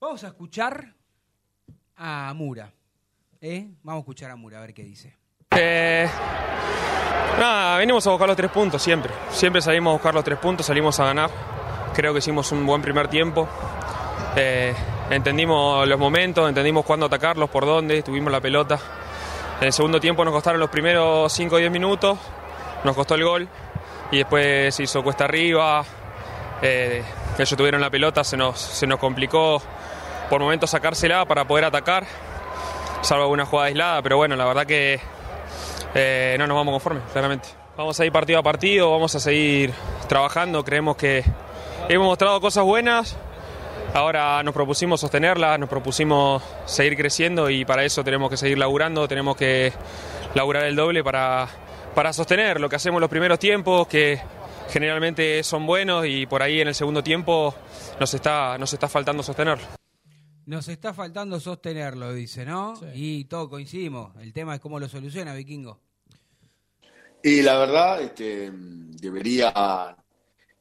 [0.00, 0.94] Vamos a escuchar
[1.96, 2.72] a Mura.
[3.40, 3.68] ¿eh?
[3.82, 5.16] Vamos a escuchar a Mura a ver qué dice.
[5.50, 6.08] Eh,
[7.38, 9.12] nada, venimos a buscar los tres puntos siempre.
[9.30, 11.30] Siempre salimos a buscar los tres puntos, salimos a ganar.
[11.94, 13.48] Creo que hicimos un buen primer tiempo.
[14.40, 14.72] Eh,
[15.10, 18.78] entendimos los momentos, entendimos cuándo atacarlos, por dónde, tuvimos la pelota.
[19.60, 22.16] En el segundo tiempo nos costaron los primeros 5 o 10 minutos,
[22.84, 23.48] nos costó el gol
[24.12, 25.84] y después se hizo cuesta arriba.
[26.62, 27.02] Eh,
[27.36, 29.60] ellos tuvieron la pelota, se nos, se nos complicó
[30.30, 32.06] por momentos sacársela para poder atacar,
[33.00, 35.00] salvo alguna jugada aislada, pero bueno, la verdad que
[35.96, 37.48] eh, no nos vamos conformes, claramente.
[37.76, 39.72] Vamos a ir partido a partido, vamos a seguir
[40.08, 41.24] trabajando, creemos que
[41.88, 43.16] hemos mostrado cosas buenas,
[43.98, 49.06] ahora nos propusimos sostenerlas, nos propusimos seguir creciendo y para eso tenemos que seguir laburando,
[49.08, 49.72] tenemos que
[50.34, 51.48] laburar el doble para,
[51.94, 54.20] para sostener lo que hacemos los primeros tiempos, que
[54.70, 57.54] generalmente son buenos y por ahí en el segundo tiempo
[57.98, 59.66] nos está, nos está faltando sostenerlo.
[60.46, 62.80] Nos está faltando sostenerlo, dice, ¿no?
[62.94, 64.16] Y todo coincidimos.
[64.16, 65.78] El tema es cómo lo soluciona, Vikingo.
[67.22, 69.94] Y la verdad, este, debería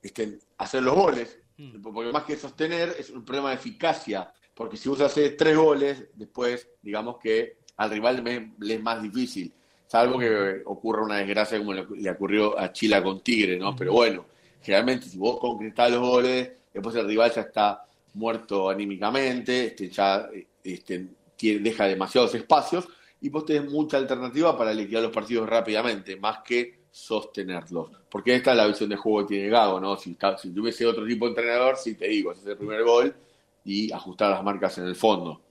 [0.02, 1.38] este, hacer los goles,
[1.82, 6.06] porque más que sostener es un problema de eficacia, porque si vos haces tres goles,
[6.14, 8.24] después, digamos que al rival
[8.60, 9.52] le es más difícil,
[9.88, 13.76] salvo que ocurra una desgracia como le, le ocurrió a Chila con Tigre, ¿no?
[13.76, 14.26] Pero bueno,
[14.62, 17.84] generalmente si vos concretás los goles, después el rival ya está
[18.16, 20.28] muerto anímicamente, este, ya
[20.64, 22.88] este, tiene- deja demasiados espacios
[23.22, 27.92] y vos tenés mucha alternativa para liquidar los partidos rápidamente, más que sostenerlos.
[28.10, 29.96] Porque esta es la visión de juego que tiene Gago, ¿no?
[29.98, 33.16] Si, si tuviese otro tipo de entrenador, sí te digo, ese es el primer gol
[33.64, 35.42] y ajustar las marcas en el fondo.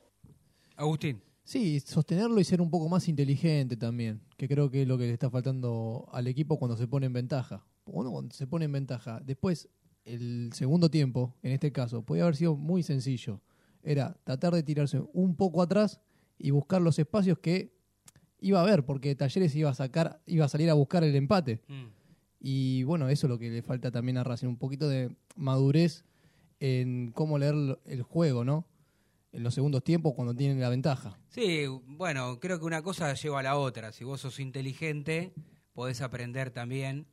[0.77, 1.23] Agustín.
[1.45, 5.07] Sí, sostenerlo y ser un poco más inteligente también, que creo que es lo que
[5.07, 7.65] le está faltando al equipo cuando se pone en ventaja.
[7.85, 9.69] Uno cuando se pone en ventaja, después
[10.05, 13.41] el segundo tiempo, en este caso, podía haber sido muy sencillo.
[13.85, 16.01] Era tratar de tirarse un poco atrás
[16.37, 17.76] y buscar los espacios que
[18.41, 21.61] iba a haber, porque Talleres iba a sacar, iba a salir a buscar el empate.
[22.41, 26.05] Y bueno, eso es lo que le falta también a Racing, un poquito de madurez
[26.61, 27.55] en cómo leer
[27.87, 28.67] el juego, ¿no?
[29.33, 31.19] en los segundos tiempos cuando tienen la ventaja.
[31.29, 33.93] Sí, bueno, creo que una cosa lleva a la otra.
[33.93, 35.35] Si vos sos inteligente,
[35.75, 37.07] podés aprender también.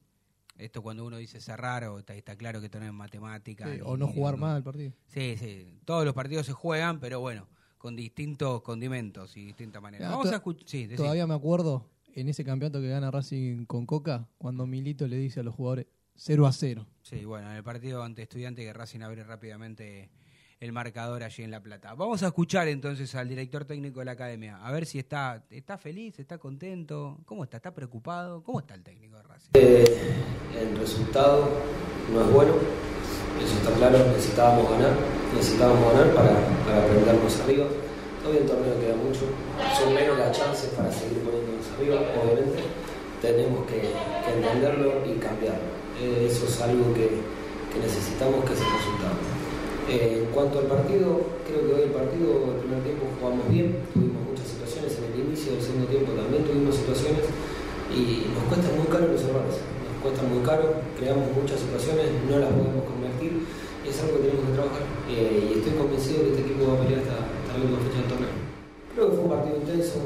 [0.58, 3.66] Esto cuando uno dice cerrar, o está, está claro que esto no es matemática.
[3.66, 4.94] Sí, ni- o no jugar mal el partido.
[5.08, 5.80] Sí, sí.
[5.84, 7.50] Todos los partidos se juegan, pero bueno,
[7.84, 10.08] con distintos condimentos y distintas maneras.
[10.08, 10.70] Ah, Vamos a escuchar.
[10.70, 10.88] Sí.
[10.96, 15.42] Todavía me acuerdo en ese campeonato que gana Racing con Coca, cuando Milito le dice
[15.42, 16.88] a los jugadores 0 a 0.
[17.02, 20.12] Sí, bueno, en el partido ante Estudiante que Racing abre rápidamente
[20.62, 21.94] el marcador allí en La Plata.
[21.94, 25.78] Vamos a escuchar entonces al director técnico de la academia, a ver si está, está
[25.78, 29.50] feliz, está contento, cómo está, está preocupado, cómo está el técnico de Racing.
[29.56, 29.84] Eh,
[30.58, 31.50] el resultado
[32.14, 32.54] no es bueno,
[33.42, 34.94] eso está claro, necesitábamos ganar,
[35.34, 36.34] necesitábamos ganar para,
[36.66, 37.66] para prendernos arriba.
[38.22, 39.28] Todavía el torneo queda mucho,
[39.76, 42.64] son menos las chances para seguir poniéndonos arriba, obviamente.
[43.22, 43.92] Tenemos que,
[44.32, 45.72] entenderlo y cambiarlo.
[46.00, 47.08] Eh, eso es algo que,
[47.72, 49.20] que necesitamos que se resultado.
[49.90, 53.84] Eh, en cuanto al partido, creo que hoy el partido, el primer tiempo jugamos bien,
[53.92, 57.28] tuvimos muchas situaciones en el inicio, del segundo tiempo también tuvimos situaciones
[57.92, 59.60] y nos cuesta muy caro los errores,
[60.04, 63.48] cuesta muy caro, creamos muchas situaciones, no las podemos convertir
[63.84, 66.74] y es algo que tenemos que trabajar Eh, y estoy convencido que este equipo va
[66.76, 68.36] a pelear hasta, hasta la última fecha del torneo.
[68.96, 69.98] Creo que fue un partido intenso,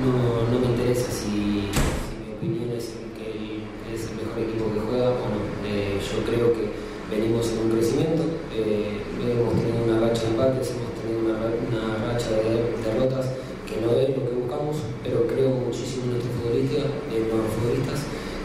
[0.00, 3.62] no, no me interesa si, si mi opinión es que el-
[3.94, 5.40] es el mejor equipo que juega o no.
[5.66, 6.64] Eh, yo creo que
[7.10, 8.22] venimos en un crecimiento,
[8.54, 13.26] eh, hemos tenido una racha de empates, hemos tenido una, ra- una racha de derrotas
[13.66, 17.98] que no es lo que buscamos, pero creo muchísimo en nuestros futbolistas, en nuestros futbolistas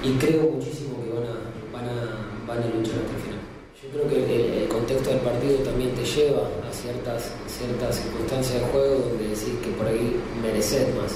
[0.05, 1.35] y creo muchísimo que van a,
[1.73, 1.97] van a,
[2.45, 3.41] van a luchar hasta el final.
[3.81, 8.61] Yo creo que el, el contexto del partido también te lleva a ciertas, ciertas circunstancias
[8.61, 11.13] de juego donde decís que por ahí mereces más,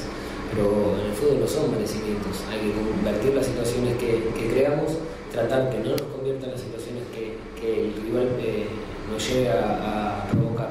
[0.53, 4.97] pero en el fútbol no son merecimientos, hay que convertir las situaciones que, que creamos,
[5.31, 8.65] tratar que no nos conviertan en las situaciones que, que el rival eh,
[9.11, 10.69] nos lleve a, a provocar.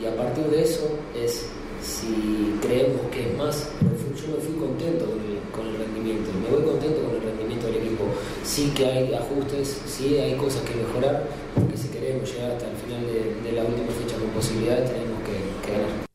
[0.00, 1.46] Y a partir de eso es
[1.82, 5.76] si creemos que es más, pero fui- yo me fui contento con el, con el
[5.78, 8.04] rendimiento, me voy contento con el rendimiento del equipo.
[8.44, 12.76] Sí que hay ajustes, sí hay cosas que mejorar, porque si queremos llegar hasta el
[12.76, 16.06] final de, de la última fecha con posibilidades, tenemos que, que ganar.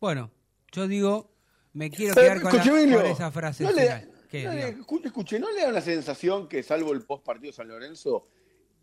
[0.00, 0.30] Bueno,
[0.80, 1.30] yo digo,
[1.72, 4.10] me quiero quedar con, la- escuche, con esa frase no le- final.
[4.30, 4.86] ¿Qué, no le- digamos?
[4.86, 8.28] escu- escuche, ¿no le da la sensación que salvo el post partido San Lorenzo,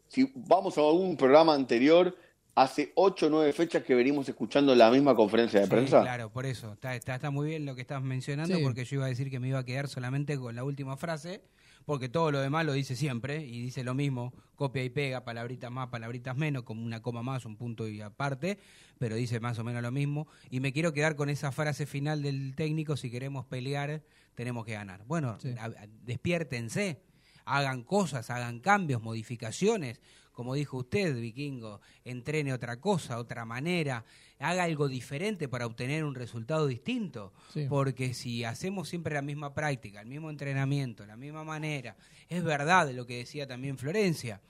[0.08, 2.16] si vamos a algún programa anterior,
[2.56, 6.02] hace 8 o 9 fechas que venimos escuchando la misma conferencia de Sí, prensa?
[6.02, 6.74] claro, por eso.
[6.74, 8.64] Está, está, está muy bien lo que estás mencionando, Sí.
[8.64, 11.41] porque yo iba a decir que me iba a quedar solamente con la última frase,
[11.88, 15.71] porque todo lo demás lo dice siempre, y dice lo mismo, copia y pega, palabritas
[15.71, 18.59] más, palabritas menos, como una coma más, un punto y aparte,
[18.97, 20.27] pero dice más o menos lo mismo.
[20.49, 24.03] Y me quiero quedar con esa frase final del técnico, si queremos pelear,
[24.35, 25.05] tenemos que ganar.
[25.05, 25.55] Bueno, Sí.
[26.03, 27.01] despiértense,
[27.45, 30.01] hagan cosas, hagan cambios, modificaciones,
[30.33, 34.03] como dijo usted, Vikingo, entrene otra cosa, otra manera,
[34.39, 37.33] haga algo diferente para obtener un resultado distinto.
[37.53, 37.65] Sí.
[37.69, 41.95] Porque si hacemos siempre la misma práctica, el mismo entrenamiento, la misma manera,
[42.29, 44.41] es verdad lo que decía también Florencia,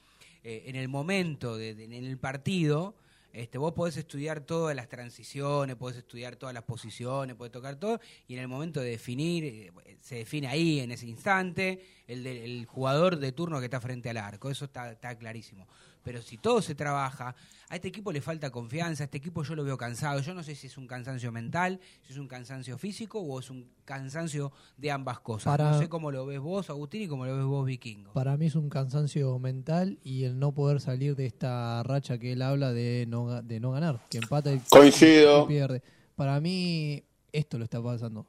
[0.43, 2.95] eh, en el momento, de, de- en el partido,
[3.33, 7.99] este, vos podés estudiar todas las transiciones, podés estudiar todas las posiciones, podés tocar todo,
[8.27, 9.71] y en el momento de definir, eh,
[10.01, 14.09] se define ahí, en ese instante, el, de- el jugador de turno que está frente
[14.09, 15.67] al arco, eso está, está clarísimo.
[16.07, 17.35] Pero si todo se trabaja,
[17.67, 20.41] a este equipo le falta confianza, a este equipo yo lo veo cansado, yo no
[20.41, 24.53] sé si es un cansancio mental, si es un cansancio físico o es un cansancio
[24.77, 25.51] de ambas cosas.
[25.57, 28.13] Para- No sé cómo lo ves vos, Agustín, y cómo lo ves vos, Vikingo.
[28.13, 32.31] Para mí es un cansancio mental y el no poder salir de esta racha que
[32.31, 35.43] él habla de no, de no ganar, que empata y, Coincido.
[35.43, 35.83] y pierde.
[36.15, 37.03] Para mí
[37.33, 38.25] esto lo está pasando.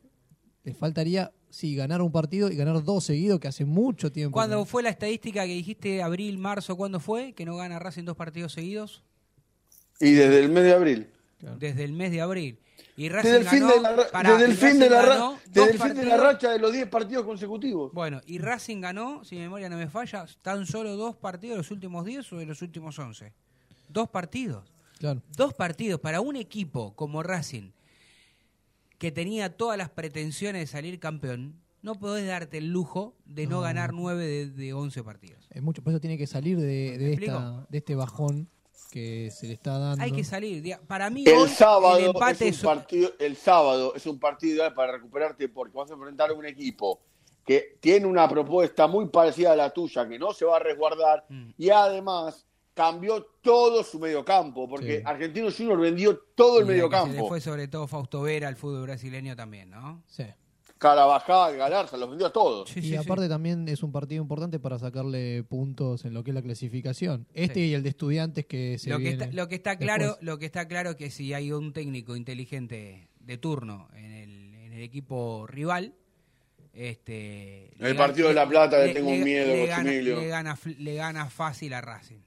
[0.64, 4.32] Le faltaría, sí, ganar un partido y ganar dos seguidos, que hace mucho tiempo.
[4.34, 7.32] ¿Cuándo que- fue la estadística que dijiste, abril, marzo, cuándo fue?
[7.32, 9.02] Que no gana Racing dos partidos seguidos.
[10.00, 11.10] Y desde el mes de abril.
[11.58, 12.58] Desde el mes de abril.
[12.96, 14.90] Y Racing Desde el fin ganó, de la, ra- pará, desde el y fin de
[14.90, 17.24] la, Racing ra- ganó desde dos el fin de la racha de los 10 partidos
[17.24, 17.92] consecutivos.
[17.92, 21.58] Bueno, y Racing ganó, si mi memoria no me falla, tan solo dos partidos de
[21.58, 23.32] los últimos 10 o de los últimos 11.
[23.88, 24.72] Dos partidos.
[24.98, 25.22] Claro.
[25.36, 27.70] Dos partidos para un equipo como Racing,
[28.98, 33.56] que tenía todas las pretensiones de salir campeón, no podés darte el lujo de no,
[33.56, 33.60] No.
[33.62, 35.46] ganar 9 de, de 11 partidos.
[35.50, 37.32] Es mucho, por eso tiene que salir de, de, explico?
[37.34, 38.48] esta, de este bajón
[38.90, 40.02] que se le está dando.
[40.02, 40.76] Hay que salir.
[40.86, 44.56] Para mí El hoy sábado, el empate es un partido, el sábado es un partido
[44.56, 47.00] ideal para recuperarte porque vas a enfrentar a un equipo
[47.44, 51.24] que tiene una propuesta muy parecida a la tuya, que no se va a resguardar
[51.28, 51.50] Mm.
[51.56, 52.44] y además
[52.78, 55.02] cambió todo su mediocampo, porque Sí.
[55.04, 57.28] Argentino Junior vendió todo el y que Se le mediocampo.
[57.28, 60.04] fue sobre todo Fausto Vera al fútbol brasileño también, ¿no?
[60.06, 60.22] Sí.
[60.78, 62.68] Carabajal, Galarza, los vendió a todos.
[62.70, 62.96] Sí, y sí, sí.
[62.96, 67.26] aparte también es un partido importante para sacarle puntos en lo que es la clasificación.
[67.34, 67.60] Este Sí.
[67.70, 70.22] y el de estudiantes que se lo que viene está, lo que está claro después.
[70.24, 74.72] lo que está claro que si hay un técnico inteligente de turno en el, en
[74.74, 75.94] el equipo rival
[76.72, 80.94] este el le partido de La Plata le tengo miedo, le gana, le gana le
[80.94, 82.20] gana fácil a Racing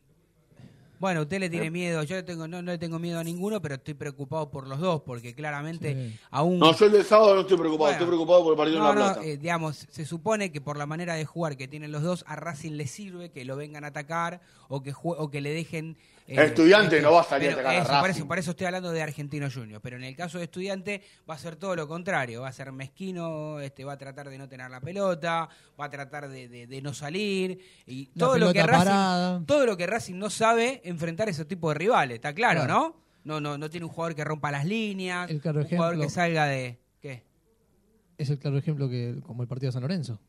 [1.01, 1.71] bueno, usted le tiene Eh.
[1.71, 4.67] miedo, yo le tengo, no, no le tengo miedo a ninguno, pero estoy preocupado por
[4.67, 6.19] los dos, porque claramente Sí.
[6.29, 6.59] aún...
[6.59, 7.93] No, yo el del sábado no estoy preocupado, Bueno.
[7.93, 9.27] estoy preocupado por el partido No, de La no, Plata.
[9.27, 12.35] eh, digamos, se supone que por la manera de jugar que tienen los dos, a
[12.35, 15.97] Racing le sirve que lo vengan a atacar o que o que le dejen.
[16.31, 18.19] Eh, El Estudiante no va a salir a pero atacar a eso, por Racing.
[18.19, 19.81] eso, por eso estoy hablando de Argentino Junior.
[19.81, 22.41] Pero en el caso de Estudiante va a ser todo lo contrario.
[22.41, 25.89] Va a ser mezquino, este, va a tratar de no tener la pelota, va a
[25.89, 27.59] tratar de, de- de no salir.
[27.85, 31.69] Y La todo lo, que Racing, todo lo que Racing no sabe enfrentar ese tipo
[31.69, 32.73] de rivales, está claro, Claro.
[32.73, 33.01] ¿no?
[33.23, 36.09] No, no, no tiene un jugador que rompa las líneas, El claro un jugador que
[36.09, 36.79] salga de.
[36.99, 37.23] ¿Qué?
[38.17, 40.19] Es el claro ejemplo que como el partido de San Lorenzo.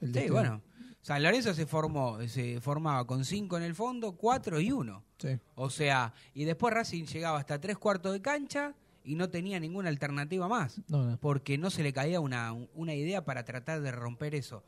[0.00, 0.60] El Sí, este- bueno.
[1.04, 5.04] San Lorenzo se formó, se formaba con cinco en el fondo, cuatro y uno.
[5.18, 5.38] Sí.
[5.54, 8.74] O sea, y después Racing llegaba hasta tres cuartos de cancha
[9.04, 10.80] y no tenía ninguna alternativa más.
[10.88, 11.18] No, no.
[11.20, 14.64] Porque no se le caía una, una idea para tratar de romper eso.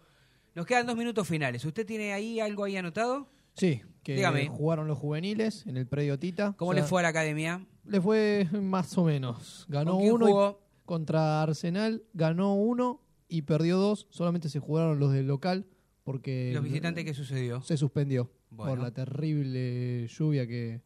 [0.54, 1.64] Nos quedan dos minutos finales.
[1.64, 3.30] ¿Usted tiene ahí algo ahí anotado?
[3.54, 4.48] Sí, que Dígame.
[4.50, 6.52] jugaron los juveniles en el predio Tita.
[6.58, 7.64] ¿Cómo O sea, le fue a la academia?
[7.86, 9.64] Le fue más o menos.
[9.70, 10.60] Ganó ¿Con quién uno y- jugó?
[10.84, 14.06] contra Arsenal, ganó uno y perdió dos.
[14.10, 15.64] Solamente se jugaron los del local
[16.06, 17.60] porque ¿Los visitantes qué sucedió?
[17.62, 18.70] se suspendió Bueno.
[18.72, 20.80] por la terrible lluvia que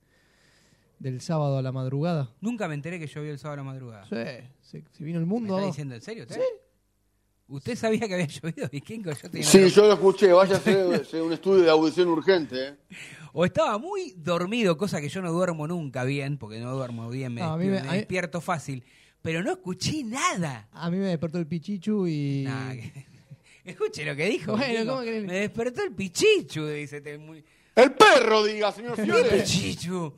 [0.98, 2.30] del sábado a la madrugada.
[2.40, 4.04] Nunca me enteré que llovió el sábado a la madrugada.
[4.08, 5.48] Sí, se, se vino el ¿Me mundo.
[5.48, 5.66] está abajo.
[5.72, 6.40] diciendo en serio usted?
[7.48, 9.10] ¿Usted sabía que había llovido, Vikingo?
[9.12, 12.68] Yo tenía Sí, yo lo escuché, vaya a hacer, un estudio de audición urgente.
[12.68, 12.74] ¿eh?
[13.32, 17.32] O estaba muy dormido, cosa que yo no duermo nunca bien, porque no duermo bien,
[17.34, 18.82] me, No, a mí despierto, me- me a mí- despierto fácil.
[19.22, 20.68] Pero no escuché nada.
[20.72, 23.06] A mí me despertó el pichichu y Nah, que-
[23.64, 24.56] Escuche lo que dijo.
[24.56, 24.90] Bueno.
[24.92, 27.18] ¿cómo que- Me despertó el pichichu, dice.
[27.18, 27.44] muy-
[27.76, 29.30] El perro, diga, señor ¿Qué Fiore.
[29.38, 30.12] pichichu?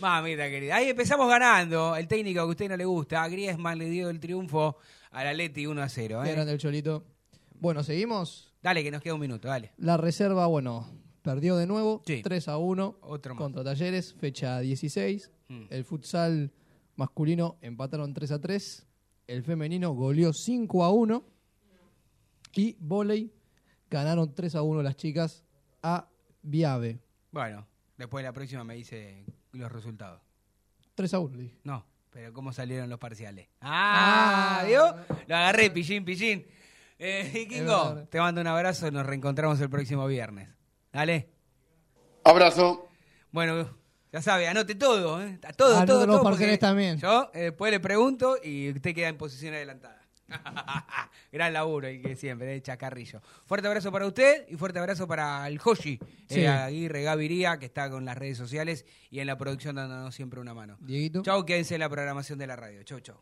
[0.00, 0.76] Mamita querida.
[0.76, 1.94] Ahí empezamos ganando.
[1.96, 3.26] El técnico que a usted no le gusta.
[3.28, 4.78] Griezmann le dio el triunfo
[5.10, 6.20] al Atleti 1 a 0.
[6.24, 6.32] Qué ¿eh?
[6.32, 7.04] grande el Cholito.
[7.60, 8.52] Bueno, seguimos.
[8.62, 9.72] Dale, que nos queda un minuto, dale.
[9.76, 10.88] La reserva, bueno,
[11.22, 12.22] perdió de nuevo, Sí.
[12.22, 13.42] 3 a 1 Otro más.
[13.42, 15.30] contra Talleres, fecha 16.
[15.48, 15.64] Mm.
[15.68, 16.50] El futsal
[16.96, 18.86] masculino empataron 3 a 3.
[19.26, 21.24] El femenino goleó 5 a 1.
[22.56, 23.32] Y volei
[23.90, 25.44] ganaron 3 a 1 las chicas
[25.82, 26.08] a
[26.42, 27.00] Viave.
[27.30, 30.20] Bueno, después de la próxima me dice los resultados.
[30.94, 31.58] 3 a 1, le dije.
[31.64, 33.48] No, pero ¿cómo salieron los parciales?
[33.60, 34.62] ¡Ah!
[34.66, 34.94] ¿Vio?
[35.26, 36.46] Lo agarré, pillín, pillín.
[36.98, 38.08] Eh, verdad.
[38.08, 38.90] te mando un abrazo.
[38.90, 40.48] Nos reencontramos el próximo viernes.
[40.92, 41.28] Dale.
[42.22, 42.88] Abrazo.
[43.32, 43.68] Bueno,
[44.12, 45.40] ya sabe, anote todo, ¿eh?
[45.56, 46.24] Todo, Anote todo, los todo.
[46.24, 46.98] parciales porque también.
[46.98, 50.03] Yo eh, después le pregunto y usted queda en posición adelantada.
[51.32, 53.20] Gran laburo y que siempre, de Chacarrillo.
[53.44, 55.98] Fuerte abrazo para usted y fuerte abrazo para el Hoshi,
[56.28, 56.40] Sí.
[56.40, 60.40] eh, Aguirre Gaviria, que está con las redes sociales y en la producción dándonos siempre
[60.40, 60.76] una mano.
[60.80, 61.22] Dieguito.
[61.22, 62.82] Chau, quédense en la programación de la radio.
[62.84, 63.20] Chau, chau.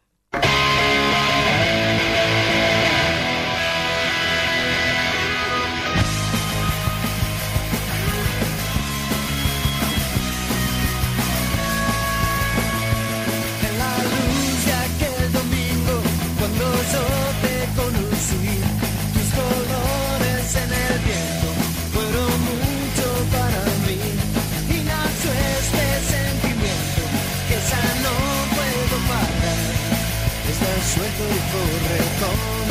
[31.29, 32.62] Que ya